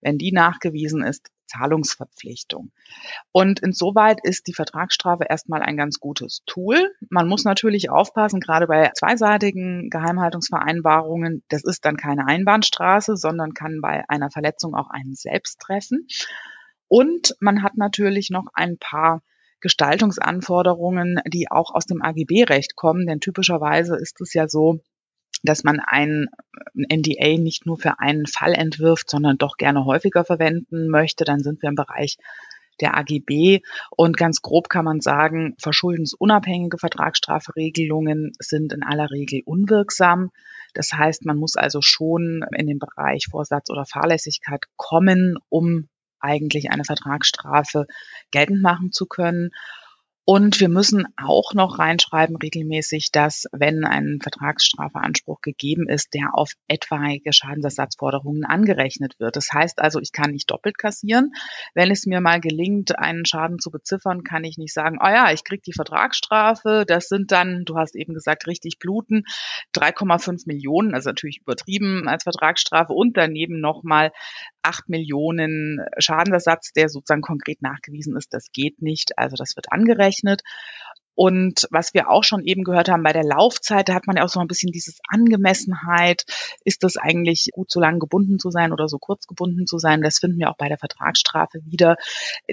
wenn 0.00 0.16
die 0.16 0.32
nachgewiesen 0.32 1.04
ist, 1.04 1.28
Zahlungsverpflichtung. 1.54 2.72
Und 3.32 3.60
insoweit 3.60 4.18
ist 4.22 4.46
die 4.46 4.54
Vertragsstrafe 4.54 5.24
erstmal 5.28 5.62
ein 5.62 5.76
ganz 5.76 6.00
gutes 6.00 6.42
Tool. 6.46 6.90
Man 7.08 7.28
muss 7.28 7.44
natürlich 7.44 7.90
aufpassen, 7.90 8.40
gerade 8.40 8.66
bei 8.66 8.90
zweiseitigen 8.94 9.90
Geheimhaltungsvereinbarungen, 9.90 11.42
das 11.48 11.64
ist 11.64 11.84
dann 11.84 11.96
keine 11.96 12.26
Einbahnstraße, 12.26 13.16
sondern 13.16 13.54
kann 13.54 13.80
bei 13.80 14.04
einer 14.08 14.30
Verletzung 14.30 14.74
auch 14.74 14.90
einen 14.90 15.14
selbst 15.14 15.60
treffen. 15.60 16.06
Und 16.88 17.34
man 17.40 17.62
hat 17.62 17.76
natürlich 17.76 18.30
noch 18.30 18.46
ein 18.54 18.78
paar 18.78 19.22
Gestaltungsanforderungen, 19.60 21.20
die 21.26 21.50
auch 21.50 21.74
aus 21.74 21.86
dem 21.86 22.02
AGB-Recht 22.02 22.76
kommen, 22.76 23.06
denn 23.06 23.20
typischerweise 23.20 23.96
ist 23.96 24.20
es 24.20 24.34
ja 24.34 24.46
so, 24.46 24.80
dass 25.42 25.64
man 25.64 25.80
ein 25.80 26.28
NDA 26.74 27.38
nicht 27.38 27.66
nur 27.66 27.78
für 27.78 27.98
einen 27.98 28.26
Fall 28.26 28.54
entwirft, 28.54 29.10
sondern 29.10 29.38
doch 29.38 29.56
gerne 29.56 29.84
häufiger 29.84 30.24
verwenden 30.24 30.88
möchte. 30.88 31.24
Dann 31.24 31.40
sind 31.40 31.62
wir 31.62 31.68
im 31.68 31.74
Bereich 31.74 32.16
der 32.80 32.96
AGB. 32.96 33.60
Und 33.90 34.16
ganz 34.16 34.42
grob 34.42 34.68
kann 34.68 34.84
man 34.84 35.00
sagen, 35.00 35.54
verschuldensunabhängige 35.58 36.78
Vertragsstrafregelungen 36.78 38.32
sind 38.38 38.72
in 38.72 38.82
aller 38.82 39.10
Regel 39.10 39.42
unwirksam. 39.44 40.30
Das 40.74 40.92
heißt, 40.92 41.24
man 41.24 41.36
muss 41.36 41.56
also 41.56 41.80
schon 41.82 42.44
in 42.56 42.66
den 42.66 42.78
Bereich 42.78 43.28
Vorsatz 43.30 43.70
oder 43.70 43.84
Fahrlässigkeit 43.84 44.64
kommen, 44.76 45.36
um 45.48 45.88
eigentlich 46.18 46.70
eine 46.70 46.84
Vertragsstrafe 46.84 47.86
geltend 48.30 48.62
machen 48.62 48.90
zu 48.92 49.06
können. 49.06 49.50
Und 50.26 50.58
wir 50.58 50.70
müssen 50.70 51.04
auch 51.18 51.52
noch 51.52 51.78
reinschreiben 51.78 52.36
regelmäßig, 52.36 53.10
dass 53.12 53.44
wenn 53.52 53.84
ein 53.84 54.20
Vertragsstrafeanspruch 54.22 55.42
gegeben 55.42 55.86
ist, 55.86 56.14
der 56.14 56.30
auf 56.32 56.52
etwaige 56.66 57.34
Schadensersatzforderungen 57.34 58.46
angerechnet 58.46 59.20
wird. 59.20 59.36
Das 59.36 59.48
heißt 59.52 59.80
also, 59.80 60.00
ich 60.00 60.12
kann 60.12 60.30
nicht 60.30 60.50
doppelt 60.50 60.78
kassieren. 60.78 61.32
Wenn 61.74 61.90
es 61.90 62.06
mir 62.06 62.22
mal 62.22 62.40
gelingt, 62.40 62.98
einen 62.98 63.26
Schaden 63.26 63.58
zu 63.58 63.70
beziffern, 63.70 64.24
kann 64.24 64.44
ich 64.44 64.56
nicht 64.56 64.72
sagen, 64.72 64.98
oh 64.98 65.08
ja, 65.08 65.30
ich 65.30 65.44
kriege 65.44 65.60
die 65.60 65.74
Vertragsstrafe. 65.74 66.84
Das 66.86 67.08
sind 67.08 67.30
dann, 67.30 67.66
du 67.66 67.76
hast 67.76 67.94
eben 67.94 68.14
gesagt, 68.14 68.46
richtig 68.46 68.78
bluten, 68.78 69.24
3,5 69.74 70.44
Millionen, 70.46 70.94
also 70.94 71.10
natürlich 71.10 71.40
übertrieben 71.42 72.08
als 72.08 72.22
Vertragsstrafe 72.22 72.94
und 72.94 73.18
daneben 73.18 73.60
nochmal 73.60 74.10
8 74.62 74.88
Millionen 74.88 75.84
Schadensersatz, 75.98 76.72
der 76.72 76.88
sozusagen 76.88 77.20
konkret 77.20 77.60
nachgewiesen 77.60 78.16
ist. 78.16 78.32
Das 78.32 78.50
geht 78.52 78.80
nicht. 78.80 79.18
Also 79.18 79.36
das 79.36 79.54
wird 79.54 79.70
angerechnet. 79.70 80.13
Und 81.14 81.68
was 81.70 81.94
wir 81.94 82.10
auch 82.10 82.24
schon 82.24 82.44
eben 82.44 82.64
gehört 82.64 82.88
haben 82.88 83.04
bei 83.04 83.12
der 83.12 83.22
Laufzeit, 83.22 83.88
da 83.88 83.94
hat 83.94 84.06
man 84.06 84.16
ja 84.16 84.24
auch 84.24 84.28
so 84.28 84.40
ein 84.40 84.48
bisschen 84.48 84.72
dieses 84.72 84.98
Angemessenheit. 85.08 86.24
Ist 86.64 86.82
das 86.82 86.96
eigentlich 86.96 87.50
gut, 87.52 87.70
so 87.70 87.80
lange 87.80 88.00
gebunden 88.00 88.38
zu 88.38 88.50
sein 88.50 88.72
oder 88.72 88.88
so 88.88 88.98
kurz 88.98 89.26
gebunden 89.26 89.66
zu 89.66 89.78
sein? 89.78 90.02
Das 90.02 90.18
finden 90.18 90.38
wir 90.38 90.50
auch 90.50 90.56
bei 90.56 90.68
der 90.68 90.78
Vertragsstrafe 90.78 91.60
wieder. 91.64 91.96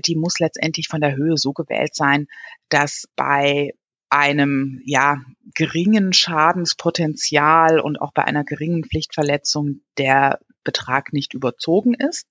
Die 0.06 0.15
muss 0.15 0.39
letztendlich 0.39 0.88
von 0.88 1.02
der 1.02 1.15
Höhe 1.15 1.38
so 1.38 1.54
gewählt 1.54 1.95
sein, 1.95 2.28
dass 2.69 3.08
bei 3.15 3.71
einem 4.10 4.82
ja 4.86 5.17
geringen 5.56 6.13
Schadenspotenzial 6.13 7.80
und 7.80 8.00
auch 8.00 8.13
bei 8.13 8.26
einer 8.26 8.43
geringen 8.43 8.84
Pflichtverletzung 8.84 9.82
der 9.97 10.39
Betrag 10.63 11.13
nicht 11.13 11.34
überzogen 11.34 11.95
ist. 11.95 12.28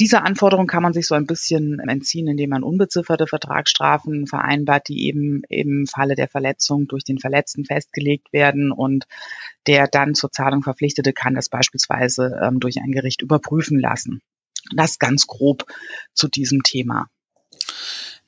Dieser 0.00 0.24
Anforderung 0.24 0.66
kann 0.66 0.82
man 0.82 0.92
sich 0.92 1.06
so 1.06 1.14
ein 1.14 1.26
bisschen 1.26 1.78
entziehen, 1.80 2.26
indem 2.28 2.50
man 2.50 2.62
unbezifferte 2.62 3.26
Vertragsstrafen 3.26 4.26
vereinbart, 4.26 4.88
die 4.88 5.06
eben 5.06 5.42
im 5.48 5.86
Falle 5.86 6.14
der 6.14 6.28
Verletzung 6.28 6.88
durch 6.88 7.04
den 7.04 7.18
Verletzten 7.18 7.64
festgelegt 7.64 8.32
werden 8.32 8.72
und 8.72 9.06
der 9.66 9.88
dann 9.88 10.14
zur 10.14 10.32
Zahlung 10.32 10.62
Verpflichtete 10.62 11.12
kann 11.12 11.34
das 11.34 11.48
beispielsweise 11.48 12.40
ähm, 12.42 12.58
durch 12.58 12.78
ein 12.78 12.92
Gericht 12.92 13.22
überprüfen 13.22 13.78
lassen. 13.78 14.22
Das 14.74 14.98
ganz 14.98 15.26
grob 15.26 15.66
zu 16.14 16.28
diesem 16.28 16.62
Thema. 16.62 17.08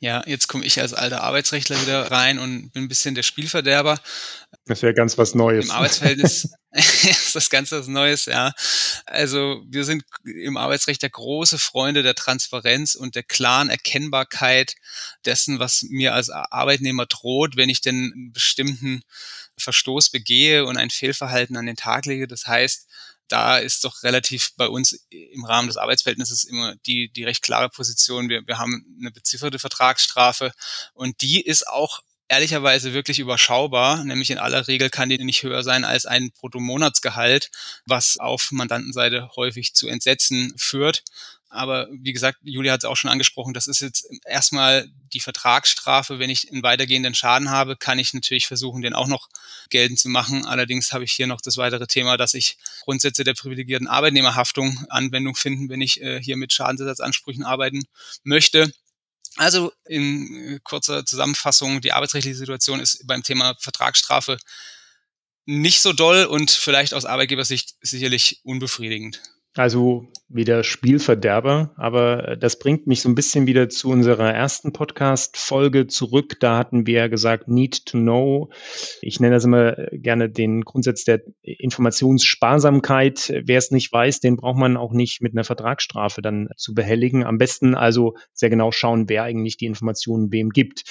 Ja, 0.00 0.22
jetzt 0.26 0.48
komme 0.48 0.64
ich 0.64 0.80
als 0.80 0.92
alter 0.92 1.22
Arbeitsrechtler 1.22 1.80
wieder 1.80 2.10
rein 2.10 2.38
und 2.38 2.70
bin 2.72 2.84
ein 2.84 2.88
bisschen 2.88 3.14
der 3.14 3.22
Spielverderber. 3.22 3.98
Das 4.66 4.82
wäre 4.82 4.94
ganz 4.94 5.16
was 5.18 5.34
Neues. 5.34 5.66
Im 5.66 5.70
Arbeitsverhältnis 5.70 6.50
ist 6.72 7.34
das 7.34 7.50
ganz 7.50 7.70
was 7.72 7.86
Neues, 7.86 8.26
ja. 8.26 8.52
Also 9.06 9.62
wir 9.68 9.84
sind 9.84 10.04
im 10.24 10.56
Arbeitsrecht 10.56 11.02
der 11.02 11.10
große 11.10 11.58
Freunde 11.58 12.02
der 12.02 12.14
Transparenz 12.14 12.94
und 12.94 13.14
der 13.14 13.22
klaren 13.22 13.70
Erkennbarkeit 13.70 14.74
dessen, 15.24 15.58
was 15.58 15.84
mir 15.88 16.14
als 16.14 16.30
Arbeitnehmer 16.30 17.06
droht, 17.06 17.56
wenn 17.56 17.68
ich 17.68 17.80
denn 17.80 18.12
einen 18.14 18.32
bestimmten 18.32 19.02
Verstoß 19.56 20.10
begehe 20.10 20.66
und 20.66 20.76
ein 20.76 20.90
Fehlverhalten 20.90 21.56
an 21.56 21.66
den 21.66 21.76
Tag 21.76 22.06
lege. 22.06 22.26
Das 22.26 22.46
heißt, 22.46 22.88
da 23.28 23.58
ist 23.58 23.84
doch 23.84 24.02
relativ 24.02 24.50
bei 24.56 24.68
uns 24.68 25.06
im 25.10 25.44
Rahmen 25.44 25.68
des 25.68 25.76
Arbeitsverhältnisses 25.76 26.44
immer 26.44 26.76
die, 26.86 27.10
die 27.10 27.24
recht 27.24 27.42
klare 27.42 27.70
Position. 27.70 28.28
Wir, 28.28 28.46
wir 28.46 28.58
haben 28.58 28.84
eine 29.00 29.10
bezifferte 29.10 29.58
Vertragsstrafe 29.58 30.52
und 30.92 31.20
die 31.22 31.40
ist 31.40 31.66
auch 31.66 32.02
ehrlicherweise 32.28 32.94
wirklich 32.94 33.18
überschaubar, 33.18 34.04
nämlich 34.04 34.30
in 34.30 34.38
aller 34.38 34.66
Regel 34.66 34.90
kann 34.90 35.08
die 35.08 35.18
nicht 35.18 35.42
höher 35.42 35.62
sein 35.62 35.84
als 35.84 36.06
ein 36.06 36.30
Bruttomonatsgehalt, 36.32 37.50
was 37.86 38.18
auf 38.18 38.50
Mandantenseite 38.50 39.30
häufig 39.36 39.74
zu 39.74 39.88
Entsetzen 39.88 40.54
führt. 40.56 41.02
Aber 41.54 41.88
wie 41.92 42.12
gesagt, 42.12 42.38
Julia 42.42 42.72
hat 42.72 42.80
es 42.80 42.84
auch 42.84 42.96
schon 42.96 43.10
angesprochen, 43.10 43.54
das 43.54 43.66
ist 43.66 43.80
jetzt 43.80 44.08
erstmal 44.26 44.88
die 45.12 45.20
Vertragsstrafe. 45.20 46.18
Wenn 46.18 46.30
ich 46.30 46.50
einen 46.50 46.62
weitergehenden 46.62 47.14
Schaden 47.14 47.50
habe, 47.50 47.76
kann 47.76 47.98
ich 47.98 48.12
natürlich 48.12 48.46
versuchen, 48.46 48.82
den 48.82 48.92
auch 48.92 49.06
noch 49.06 49.28
geltend 49.70 49.98
zu 49.98 50.08
machen. 50.08 50.44
Allerdings 50.44 50.92
habe 50.92 51.04
ich 51.04 51.12
hier 51.12 51.26
noch 51.26 51.40
das 51.40 51.56
weitere 51.56 51.86
Thema, 51.86 52.16
dass 52.16 52.34
ich 52.34 52.58
Grundsätze 52.82 53.24
der 53.24 53.34
privilegierten 53.34 53.88
Arbeitnehmerhaftung 53.88 54.84
Anwendung 54.88 55.36
finden, 55.36 55.68
wenn 55.68 55.80
ich 55.80 56.00
äh, 56.02 56.20
hier 56.20 56.36
mit 56.36 56.52
Schadensersatzansprüchen 56.52 57.44
arbeiten 57.44 57.84
möchte. 58.24 58.72
Also 59.36 59.72
in 59.86 60.60
kurzer 60.62 61.04
Zusammenfassung, 61.04 61.80
die 61.80 61.92
arbeitsrechtliche 61.92 62.36
Situation 62.36 62.80
ist 62.80 63.06
beim 63.06 63.22
Thema 63.22 63.56
Vertragsstrafe 63.58 64.38
nicht 65.46 65.80
so 65.80 65.92
doll 65.92 66.24
und 66.24 66.50
vielleicht 66.50 66.94
aus 66.94 67.04
Arbeitgebersicht 67.04 67.74
sicherlich 67.80 68.40
unbefriedigend. 68.44 69.20
Also 69.56 70.08
wieder 70.28 70.64
Spielverderber, 70.64 71.72
aber 71.76 72.36
das 72.36 72.58
bringt 72.58 72.88
mich 72.88 73.02
so 73.02 73.08
ein 73.08 73.14
bisschen 73.14 73.46
wieder 73.46 73.68
zu 73.68 73.88
unserer 73.88 74.34
ersten 74.34 74.72
Podcast-Folge 74.72 75.86
zurück. 75.86 76.40
Da 76.40 76.58
hatten 76.58 76.88
wir 76.88 77.08
gesagt, 77.08 77.46
need 77.46 77.86
to 77.86 77.98
know. 77.98 78.50
Ich 79.00 79.20
nenne 79.20 79.36
das 79.36 79.44
immer 79.44 79.76
gerne 79.92 80.28
den 80.28 80.62
Grundsatz 80.62 81.04
der 81.04 81.22
Informationssparsamkeit. 81.42 83.32
Wer 83.44 83.58
es 83.58 83.70
nicht 83.70 83.92
weiß, 83.92 84.18
den 84.18 84.36
braucht 84.36 84.58
man 84.58 84.76
auch 84.76 84.92
nicht 84.92 85.22
mit 85.22 85.34
einer 85.34 85.44
Vertragsstrafe 85.44 86.20
dann 86.20 86.48
zu 86.56 86.74
behelligen. 86.74 87.22
Am 87.22 87.38
besten 87.38 87.76
also 87.76 88.16
sehr 88.32 88.50
genau 88.50 88.72
schauen, 88.72 89.08
wer 89.08 89.22
eigentlich 89.22 89.56
die 89.56 89.66
Informationen 89.66 90.32
wem 90.32 90.50
gibt. 90.50 90.82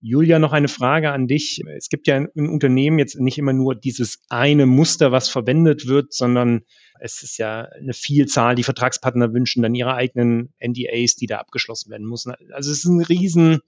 Julia, 0.00 0.40
noch 0.40 0.52
eine 0.52 0.68
Frage 0.68 1.12
an 1.12 1.28
dich. 1.28 1.60
Es 1.76 1.88
gibt 1.88 2.08
ja 2.08 2.16
im 2.16 2.50
Unternehmen 2.50 2.98
jetzt 2.98 3.18
nicht 3.20 3.38
immer 3.38 3.52
nur 3.52 3.76
dieses 3.76 4.22
eine 4.28 4.66
Muster, 4.66 5.12
was 5.12 5.28
verwendet 5.28 5.86
wird, 5.86 6.12
sondern 6.12 6.62
es 7.00 7.22
ist 7.22 7.38
ja 7.38 7.62
eine 7.62 7.92
Vielzahl. 7.92 8.54
Die 8.54 8.64
Vertragspartner 8.64 9.32
wünschen 9.32 9.62
dann 9.62 9.74
ihre 9.74 9.94
eigenen 9.94 10.52
NDAs, 10.60 11.16
die 11.16 11.26
da 11.26 11.38
abgeschlossen 11.38 11.90
werden 11.90 12.06
müssen. 12.06 12.34
Also 12.52 12.70
es 12.70 12.78
ist 12.78 12.84
ein 12.84 13.02
riesen 13.02 13.60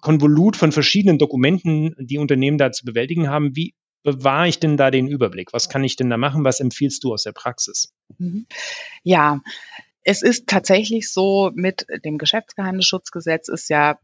Konvolut 0.00 0.56
von 0.56 0.72
verschiedenen 0.72 1.18
Dokumenten, 1.18 1.94
die 1.98 2.18
Unternehmen 2.18 2.58
da 2.58 2.72
zu 2.72 2.84
bewältigen 2.84 3.28
haben. 3.28 3.54
Wie 3.54 3.74
bewahre 4.02 4.48
ich 4.48 4.58
denn 4.58 4.76
da 4.76 4.90
den 4.90 5.08
Überblick? 5.08 5.52
Was 5.52 5.68
kann 5.68 5.84
ich 5.84 5.96
denn 5.96 6.10
da 6.10 6.16
machen? 6.16 6.44
Was 6.44 6.60
empfiehlst 6.60 7.04
du 7.04 7.12
aus 7.12 7.22
der 7.22 7.32
Praxis? 7.32 7.92
Mhm. 8.18 8.46
Ja, 9.02 9.40
es 10.02 10.22
ist 10.22 10.46
tatsächlich 10.46 11.10
so, 11.10 11.50
mit 11.54 11.86
dem 12.04 12.18
Geschäftsgeheimnisschutzgesetz 12.18 13.48
ist 13.48 13.68
ja 13.70 13.98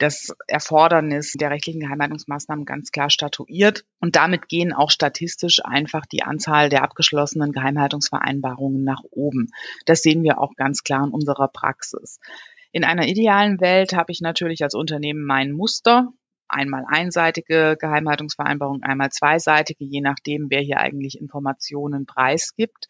das 0.00 0.34
Erfordernis 0.48 1.34
der 1.34 1.50
rechtlichen 1.50 1.80
Geheimhaltungsmaßnahmen 1.80 2.64
ganz 2.64 2.90
klar 2.90 3.10
statuiert. 3.10 3.84
Und 4.00 4.16
damit 4.16 4.48
gehen 4.48 4.72
auch 4.72 4.90
statistisch 4.90 5.60
einfach 5.62 6.06
die 6.06 6.22
Anzahl 6.22 6.70
der 6.70 6.82
abgeschlossenen 6.82 7.52
Geheimhaltungsvereinbarungen 7.52 8.82
nach 8.82 9.02
oben. 9.10 9.50
Das 9.84 10.02
sehen 10.02 10.22
wir 10.22 10.40
auch 10.40 10.54
ganz 10.56 10.82
klar 10.82 11.04
in 11.06 11.12
unserer 11.12 11.48
Praxis. 11.48 12.18
In 12.72 12.84
einer 12.84 13.06
idealen 13.06 13.60
Welt 13.60 13.92
habe 13.92 14.10
ich 14.10 14.20
natürlich 14.20 14.62
als 14.62 14.74
Unternehmen 14.74 15.24
mein 15.24 15.52
Muster, 15.52 16.08
einmal 16.48 16.84
einseitige 16.88 17.76
Geheimhaltungsvereinbarung, 17.78 18.82
einmal 18.82 19.10
zweiseitige, 19.10 19.84
je 19.84 20.00
nachdem, 20.00 20.50
wer 20.50 20.60
hier 20.60 20.78
eigentlich 20.78 21.20
Informationen 21.20 22.06
preisgibt 22.06 22.88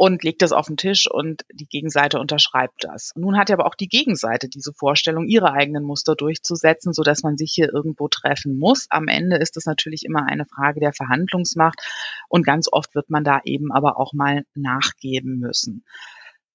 und 0.00 0.24
legt 0.24 0.40
das 0.40 0.52
auf 0.52 0.66
den 0.66 0.78
Tisch 0.78 1.10
und 1.10 1.42
die 1.52 1.66
Gegenseite 1.66 2.20
unterschreibt 2.20 2.84
das. 2.84 3.12
Nun 3.16 3.36
hat 3.36 3.50
ja 3.50 3.56
aber 3.56 3.66
auch 3.66 3.74
die 3.74 3.86
Gegenseite 3.86 4.48
diese 4.48 4.72
Vorstellung, 4.72 5.26
ihre 5.26 5.52
eigenen 5.52 5.84
Muster 5.84 6.14
durchzusetzen, 6.14 6.94
so 6.94 7.02
dass 7.02 7.22
man 7.22 7.36
sich 7.36 7.52
hier 7.54 7.70
irgendwo 7.70 8.08
treffen 8.08 8.58
muss. 8.58 8.86
Am 8.88 9.08
Ende 9.08 9.36
ist 9.36 9.58
es 9.58 9.66
natürlich 9.66 10.06
immer 10.06 10.26
eine 10.26 10.46
Frage 10.46 10.80
der 10.80 10.94
Verhandlungsmacht 10.94 11.82
und 12.30 12.46
ganz 12.46 12.66
oft 12.72 12.94
wird 12.94 13.10
man 13.10 13.24
da 13.24 13.40
eben 13.44 13.72
aber 13.72 14.00
auch 14.00 14.14
mal 14.14 14.44
nachgeben 14.54 15.38
müssen. 15.38 15.84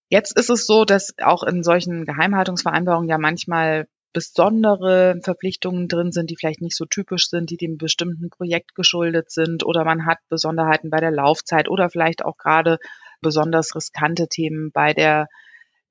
Jetzt 0.10 0.36
ist 0.36 0.50
es 0.50 0.66
so, 0.66 0.84
dass 0.84 1.14
auch 1.22 1.44
in 1.44 1.62
solchen 1.62 2.06
Geheimhaltungsvereinbarungen 2.06 3.10
ja 3.10 3.20
manchmal 3.20 3.86
besondere 4.12 5.20
Verpflichtungen 5.22 5.88
drin 5.88 6.12
sind, 6.12 6.32
die 6.32 6.36
vielleicht 6.36 6.62
nicht 6.62 6.76
so 6.76 6.86
typisch 6.86 7.30
sind, 7.30 7.52
die 7.52 7.58
dem 7.58 7.78
bestimmten 7.78 8.32
Projekt 8.32 8.74
geschuldet 8.74 9.30
sind 9.30 9.64
oder 9.64 9.86
man 9.86 10.08
hat 10.08 10.18
Besonderheiten 10.30 10.90
bei 10.90 11.00
der 11.00 11.12
Laufzeit 11.12 11.70
oder 11.70 11.92
vielleicht 11.92 12.26
auch 12.26 12.38
gerade 12.38 12.80
besonders 13.22 13.76
riskante 13.76 14.28
Themen 14.28 14.72
bei 14.72 14.94
der 14.94 15.28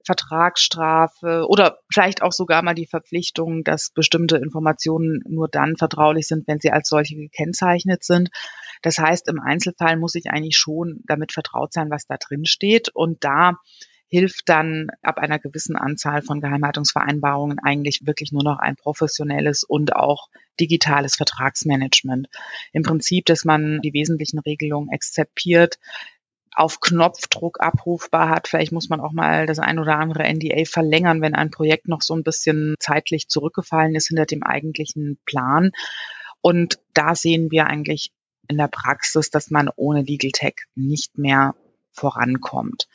Vertragsstrafe 0.05 1.47
oder 1.49 1.79
vielleicht 1.93 2.23
auch 2.23 2.33
sogar 2.33 2.63
mal 2.63 2.75
die 2.75 2.87
Verpflichtung, 2.87 3.65
dass 3.65 3.91
bestimmte 3.91 4.37
Informationen 4.37 5.23
nur 5.27 5.49
dann 5.49 5.77
vertraulich 5.77 6.27
sind, 6.27 6.47
wenn 6.47 6.61
sie 6.61 6.71
als 6.71 6.89
solche 6.89 7.17
gekennzeichnet 7.17 8.05
sind. 8.05 8.31
Das 8.83 8.99
heißt, 8.99 9.29
im 9.29 9.41
Einzelfall 9.41 9.97
muss 9.97 10.15
ich 10.15 10.31
eigentlich 10.31 10.59
schon 10.59 11.01
damit 11.07 11.33
vertraut 11.33 11.73
sein, 11.73 11.91
was 11.91 12.07
da 12.07 12.17
drin 12.19 12.45
steht. 12.45 12.91
Und 12.91 13.25
da 13.25 13.55
hilft 14.09 14.49
dann 14.49 14.89
ab 15.03 15.19
einer 15.19 15.39
gewissen 15.39 15.75
Anzahl 15.75 16.23
von 16.23 16.41
Geheimhaltungsvereinbarungen 16.41 17.59
eigentlich 17.59 18.07
wirklich 18.07 18.31
nur 18.31 18.45
noch 18.45 18.59
ein 18.59 18.77
professionelles 18.77 19.65
und 19.65 19.97
auch 19.97 20.29
digitales 20.61 21.17
Vertragsmanagement. 21.17 22.29
Im 22.73 22.83
Prinzip, 22.83 23.25
dass 23.25 23.45
man 23.45 23.81
die 23.81 23.93
wesentlichen 23.93 24.39
Regelungen 24.39 24.91
exzepiert, 24.91 25.79
auf 26.55 26.81
Knopfdruck 26.81 27.61
abrufbar 27.61 28.29
hat. 28.29 28.49
Vielleicht 28.49 28.73
muss 28.73 28.89
man 28.89 29.01
auch 29.01 29.13
mal 29.13 29.47
das 29.47 29.59
ein 29.59 29.79
oder 29.79 29.99
andere 29.99 30.33
NDA 30.33 30.65
verlängern, 30.65 31.21
wenn 31.21 31.35
ein 31.35 31.51
Projekt 31.51 31.89
noch 31.89 32.03
so 32.03 32.15
ein 32.15 32.23
bisschen 32.23 32.77
zeitlich 32.79 33.29
zurückgefallen 33.29 33.95
ist 33.95 34.09
hinter 34.09 34.27
dem 34.27 34.43
eigentlichen 34.43 35.19
Plan. 35.25 35.73
Und 36.41 36.79
da 36.93 37.15
sehen 37.15 37.51
wir 37.51 37.67
eigentlich 37.67 38.13
in 38.49 38.59
der 38.59 38.69
Praxis, 38.69 39.31
dass 39.31 39.51
man 39.51 39.71
ohne 39.75 40.03
Legal 40.03 40.31
Tech 40.31 40.55
nicht 40.75 41.19
mehr 41.19 41.55
vorankommt. 41.91 42.89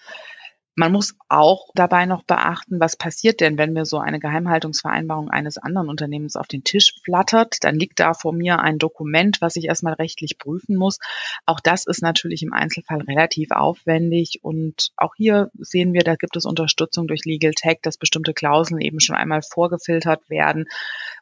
Man 0.76 0.94
muss 0.94 1.16
auch 1.28 1.72
dabei 1.76 2.06
noch 2.06 2.24
beachten, 2.24 2.80
was 2.80 2.96
passiert 2.96 3.42
denn, 3.42 3.58
wenn 3.58 3.74
mir 3.74 3.86
so 3.86 3.98
eine 3.98 4.20
Geheimhaltungsvereinbarung 4.20 5.30
eines 5.30 5.58
anderen 5.58 5.90
Unternehmens 5.90 6.38
auf 6.38 6.48
den 6.48 6.64
Tisch 6.64 6.94
flattert. 7.04 7.64
Dann 7.64 7.76
liegt 7.76 8.00
da 8.00 8.14
vor 8.14 8.32
mir 8.32 8.60
ein 8.60 8.78
Dokument, 8.78 9.42
was 9.42 9.58
ich 9.58 9.66
erstmal 9.66 9.96
rechtlich 9.96 10.38
prüfen 10.38 10.78
muss. 10.78 11.00
Auch 11.46 11.60
das 11.60 11.86
ist 11.86 12.02
natürlich 12.02 12.44
im 12.44 12.54
Einzelfall 12.54 13.02
relativ 13.02 13.52
aufwendig. 13.52 14.40
Und 14.42 14.92
auch 14.96 15.16
hier 15.18 15.52
sehen 15.58 15.94
wir, 15.94 16.04
da 16.04 16.16
gibt 16.16 16.38
es 16.38 16.46
Unterstützung 16.46 17.08
durch 17.08 17.26
Legal 17.26 17.54
Tech, 17.54 17.80
dass 17.82 17.98
bestimmte 17.98 18.34
Klauseln 18.34 18.80
eben 18.80 19.02
schon 19.02 19.18
einmal 19.18 19.42
vorgefiltert 19.42 20.30
werden 20.30 20.66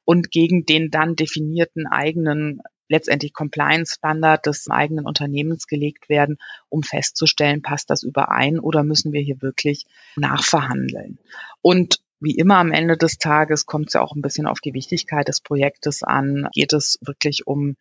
und 0.06 0.30
gegen 0.30 0.66
den 0.66 0.92
dann 0.92 1.16
definierten 1.16 1.88
eigenen 1.88 2.62
letztendlich 2.90 3.34
Compliance-Standard 3.34 4.46
des 4.46 4.70
eigenen 4.70 5.06
Unternehmens 5.06 5.68
gelegt 5.68 6.10
werden, 6.10 6.38
um 6.70 6.84
festzustellen, 6.84 7.62
passt 7.62 7.90
das 7.90 8.04
überein 8.04 8.60
oder 8.60 8.84
müssen 8.84 9.14
wir 9.14 9.22
hier 9.22 9.42
wirklich 9.42 9.86
nachverhandeln. 10.16 11.20
Und 11.62 12.00
wie 12.20 12.36
immer 12.36 12.58
am 12.58 12.72
Ende 12.72 12.98
des 12.98 13.18
Tages 13.18 13.66
kommt 13.66 13.88
es 13.88 13.94
ja 13.94 14.02
auch 14.02 14.16
ein 14.16 14.22
bisschen 14.22 14.48
auf 14.48 14.60
die 14.60 14.74
Wichtigkeit 14.74 15.28
des 15.28 15.42
Projektes 15.42 16.04
an. 16.04 16.48
Geht 16.54 16.74
es 16.74 16.98
wirklich 17.02 17.46
um 17.46 17.76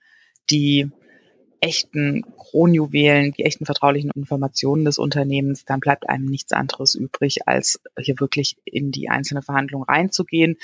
die 0.50 0.90
echten 1.60 2.22
Kronjuwelen, 2.36 3.32
die 3.32 3.44
echten 3.44 3.64
vertraulichen 3.64 4.10
Informationen 4.14 4.84
des 4.84 4.98
Unternehmens, 4.98 5.64
dann 5.64 5.80
bleibt 5.80 6.08
einem 6.08 6.26
nichts 6.26 6.52
anderes 6.52 6.94
übrig, 6.94 7.48
als 7.48 7.80
hier 7.98 8.20
wirklich 8.20 8.56
in 8.64 8.92
die 8.92 9.08
einzelne 9.08 9.42
Verhandlung 9.42 9.82
reinzugehen. 9.82 10.56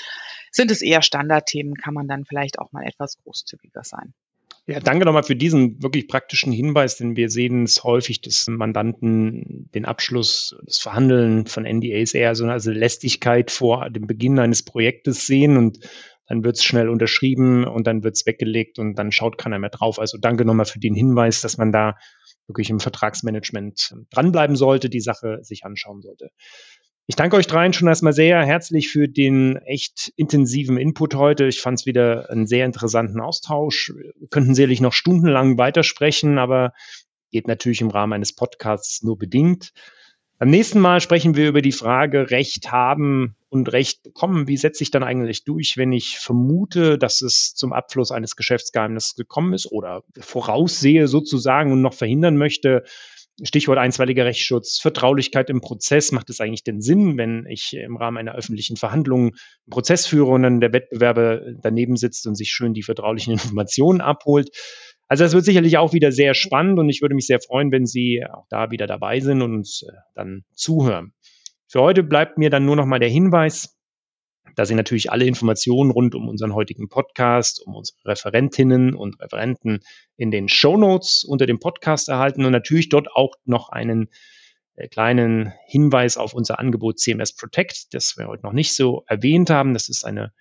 Sind 0.51 0.71
es 0.71 0.81
eher 0.81 1.01
Standardthemen, 1.01 1.75
kann 1.75 1.93
man 1.93 2.07
dann 2.07 2.25
vielleicht 2.25 2.59
auch 2.59 2.71
mal 2.71 2.85
etwas 2.85 3.17
großzügiger 3.23 3.83
sein. 3.83 4.13
Ja, 4.65 4.79
danke 4.79 5.03
nochmal 5.03 5.23
für 5.23 5.35
diesen 5.35 5.83
wirklich 5.83 6.07
praktischen 6.07 6.53
Hinweis, 6.53 6.95
denn 6.95 7.17
wir 7.17 7.29
sehen 7.29 7.63
es 7.63 7.83
häufig, 7.83 8.21
dass 8.21 8.47
Mandanten 8.47 9.69
den 9.75 9.83
Abschluss, 9.83 10.55
das 10.65 10.77
Verhandeln 10.77 11.47
von 11.47 11.65
NDAs 11.65 12.13
eher 12.13 12.33
so 12.33 12.45
eine 12.45 12.57
Lästigkeit 12.57 13.51
vor 13.51 13.89
dem 13.89 14.07
Beginn 14.07 14.39
eines 14.39 14.63
Projektes 14.63 15.27
sehen 15.27 15.57
und 15.57 15.79
dann 16.27 16.45
wird 16.45 16.55
es 16.55 16.63
schnell 16.63 16.87
unterschrieben 16.87 17.65
und 17.65 17.87
dann 17.87 18.05
wird 18.05 18.15
es 18.15 18.25
weggelegt 18.25 18.79
und 18.79 18.95
dann 18.95 19.11
schaut 19.11 19.37
keiner 19.37 19.59
mehr 19.59 19.69
drauf. 19.69 19.99
Also 19.99 20.17
danke 20.17 20.45
nochmal 20.45 20.65
für 20.65 20.79
den 20.79 20.95
Hinweis, 20.95 21.41
dass 21.41 21.57
man 21.57 21.73
da 21.73 21.95
wirklich 22.47 22.69
im 22.69 22.79
Vertragsmanagement 22.79 23.93
dranbleiben 24.11 24.55
sollte, 24.55 24.89
die 24.89 25.01
Sache 25.01 25.39
sich 25.41 25.65
anschauen 25.65 26.01
sollte. 26.01 26.29
Ich 27.05 27.17
danke 27.17 27.35
euch 27.35 27.47
dreien 27.47 27.73
schon 27.73 27.89
erstmal 27.89 28.13
sehr 28.13 28.45
herzlich 28.45 28.89
für 28.89 29.09
den 29.09 29.57
echt 29.57 30.13
intensiven 30.15 30.77
Input 30.77 31.15
heute. 31.15 31.47
Ich 31.47 31.59
fand 31.59 31.79
es 31.79 31.85
wieder 31.85 32.29
einen 32.29 32.47
sehr 32.47 32.65
interessanten 32.65 33.19
Austausch. 33.19 33.91
Wir 33.93 34.27
könnten 34.29 34.55
sicherlich 34.55 34.79
noch 34.79 34.93
stundenlang 34.93 35.57
weitersprechen, 35.57 36.37
aber 36.37 36.71
geht 37.29 37.49
natürlich 37.49 37.81
im 37.81 37.89
Rahmen 37.89 38.13
eines 38.13 38.33
Podcasts 38.33 39.03
nur 39.03 39.17
bedingt. 39.17 39.73
Beim 40.39 40.49
nächsten 40.49 40.79
Mal 40.79 41.01
sprechen 41.01 41.35
wir 41.35 41.49
über 41.49 41.61
die 41.61 41.73
Frage 41.73 42.31
Recht 42.31 42.71
haben 42.71 43.35
und 43.49 43.71
Recht 43.73 44.01
bekommen. 44.03 44.47
Wie 44.47 44.57
setze 44.57 44.83
ich 44.83 44.91
dann 44.91 45.03
eigentlich 45.03 45.43
durch, 45.43 45.75
wenn 45.75 45.91
ich 45.91 46.19
vermute, 46.19 46.97
dass 46.97 47.21
es 47.21 47.53
zum 47.53 47.73
Abfluss 47.73 48.11
eines 48.11 48.37
Geschäftsgeheimnisses 48.37 49.15
gekommen 49.15 49.53
ist 49.53 49.69
oder 49.69 50.03
voraussehe 50.19 51.09
sozusagen 51.09 51.73
und 51.73 51.81
noch 51.81 51.93
verhindern 51.93 52.37
möchte, 52.37 52.83
Stichwort 53.41 53.79
einstweiliger 53.79 54.25
Rechtsschutz, 54.25 54.79
Vertraulichkeit 54.79 55.49
im 55.49 55.61
Prozess. 55.61 56.11
Macht 56.11 56.29
es 56.29 56.39
eigentlich 56.39 56.63
den 56.63 56.81
Sinn, 56.81 57.17
wenn 57.17 57.45
ich 57.49 57.73
im 57.73 57.97
Rahmen 57.97 58.17
einer 58.17 58.35
öffentlichen 58.35 58.77
Verhandlung 58.77 59.29
einen 59.29 59.71
Prozess 59.71 60.05
führe 60.05 60.31
und 60.31 60.43
dann 60.43 60.61
der 60.61 60.73
Wettbewerber 60.73 61.41
daneben 61.61 61.95
sitzt 61.97 62.27
und 62.27 62.35
sich 62.35 62.49
schön 62.49 62.73
die 62.73 62.83
vertraulichen 62.83 63.33
Informationen 63.33 64.01
abholt? 64.01 64.49
Also 65.07 65.23
das 65.23 65.33
wird 65.33 65.45
sicherlich 65.45 65.77
auch 65.77 65.93
wieder 65.93 66.11
sehr 66.11 66.33
spannend 66.33 66.79
und 66.79 66.89
ich 66.89 67.01
würde 67.01 67.15
mich 67.15 67.27
sehr 67.27 67.39
freuen, 67.39 67.71
wenn 67.71 67.85
Sie 67.85 68.23
auch 68.25 68.45
da 68.49 68.71
wieder 68.71 68.87
dabei 68.87 69.19
sind 69.19 69.41
und 69.41 69.53
uns 69.55 69.83
äh, 69.83 69.91
dann 70.15 70.43
zuhören. 70.53 71.13
Für 71.67 71.81
heute 71.81 72.03
bleibt 72.03 72.37
mir 72.37 72.49
dann 72.49 72.65
nur 72.65 72.75
noch 72.75 72.85
mal 72.85 72.99
der 72.99 73.09
Hinweis, 73.09 73.75
da 74.55 74.65
Sie 74.65 74.75
natürlich 74.75 75.11
alle 75.11 75.25
Informationen 75.25 75.91
rund 75.91 76.15
um 76.15 76.27
unseren 76.27 76.53
heutigen 76.53 76.89
Podcast, 76.89 77.61
um 77.65 77.75
unsere 77.75 77.97
Referentinnen 78.05 78.93
und 78.95 79.19
Referenten 79.19 79.79
in 80.17 80.31
den 80.31 80.49
Show 80.49 80.77
Notes 80.77 81.23
unter 81.23 81.45
dem 81.45 81.59
Podcast 81.59 82.09
erhalten 82.09 82.45
und 82.45 82.51
natürlich 82.51 82.89
dort 82.89 83.11
auch 83.11 83.35
noch 83.45 83.69
einen 83.69 84.09
äh, 84.75 84.87
kleinen 84.87 85.53
Hinweis 85.67 86.17
auf 86.17 86.33
unser 86.33 86.59
Angebot 86.59 86.99
CMS 86.99 87.35
Protect, 87.35 87.93
das 87.93 88.17
wir 88.17 88.27
heute 88.27 88.43
noch 88.43 88.53
nicht 88.53 88.75
so 88.75 89.03
erwähnt 89.07 89.49
haben. 89.49 89.73
Das 89.73 89.89
ist 89.89 90.03
eine 90.05 90.31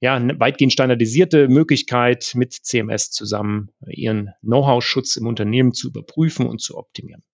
ja, 0.00 0.14
eine 0.14 0.38
weitgehend 0.38 0.72
standardisierte 0.72 1.48
Möglichkeit, 1.48 2.32
mit 2.34 2.52
CMS 2.52 3.10
zusammen 3.10 3.70
Ihren 3.88 4.30
Know-how-Schutz 4.42 5.16
im 5.16 5.26
Unternehmen 5.26 5.72
zu 5.72 5.88
überprüfen 5.88 6.46
und 6.46 6.60
zu 6.60 6.76
optimieren. 6.76 7.24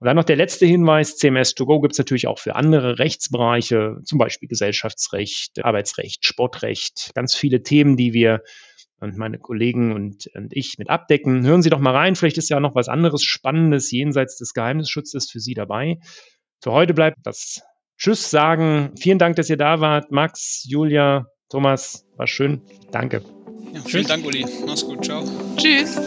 Und 0.00 0.06
dann 0.06 0.16
noch 0.16 0.24
der 0.24 0.36
letzte 0.36 0.64
Hinweis, 0.64 1.18
CMS2Go 1.18 1.80
gibt 1.80 1.92
es 1.92 1.98
natürlich 1.98 2.28
auch 2.28 2.38
für 2.38 2.54
andere 2.54 2.98
Rechtsbereiche, 2.98 3.96
zum 4.04 4.18
Beispiel 4.18 4.48
Gesellschaftsrecht, 4.48 5.64
Arbeitsrecht, 5.64 6.24
Sportrecht, 6.24 7.10
ganz 7.14 7.34
viele 7.34 7.62
Themen, 7.62 7.96
die 7.96 8.12
wir 8.12 8.42
und 9.00 9.16
meine 9.16 9.38
Kollegen 9.38 9.92
und, 9.92 10.28
und 10.34 10.52
ich 10.56 10.76
mit 10.78 10.90
abdecken. 10.90 11.44
Hören 11.44 11.62
Sie 11.62 11.70
doch 11.70 11.78
mal 11.78 11.94
rein, 11.94 12.16
vielleicht 12.16 12.38
ist 12.38 12.50
ja 12.50 12.60
noch 12.60 12.74
was 12.74 12.88
anderes 12.88 13.22
Spannendes 13.22 13.90
jenseits 13.90 14.36
des 14.36 14.54
Geheimnisschutzes 14.54 15.30
für 15.30 15.40
Sie 15.40 15.54
dabei. 15.54 15.98
Für 16.62 16.72
heute 16.72 16.94
bleibt 16.94 17.18
das 17.22 17.62
Tschüss 17.96 18.30
sagen. 18.30 18.92
Vielen 18.98 19.18
Dank, 19.18 19.36
dass 19.36 19.50
ihr 19.50 19.56
da 19.56 19.80
wart. 19.80 20.10
Max, 20.10 20.64
Julia, 20.68 21.26
Thomas, 21.48 22.06
war 22.16 22.26
schön. 22.26 22.62
Danke. 22.90 23.22
Ja, 23.72 23.80
vielen 23.80 24.06
Dank, 24.06 24.24
Uli. 24.24 24.46
Mach's 24.66 24.84
gut. 24.84 25.04
Ciao. 25.04 25.24
Tschüss. 25.56 25.98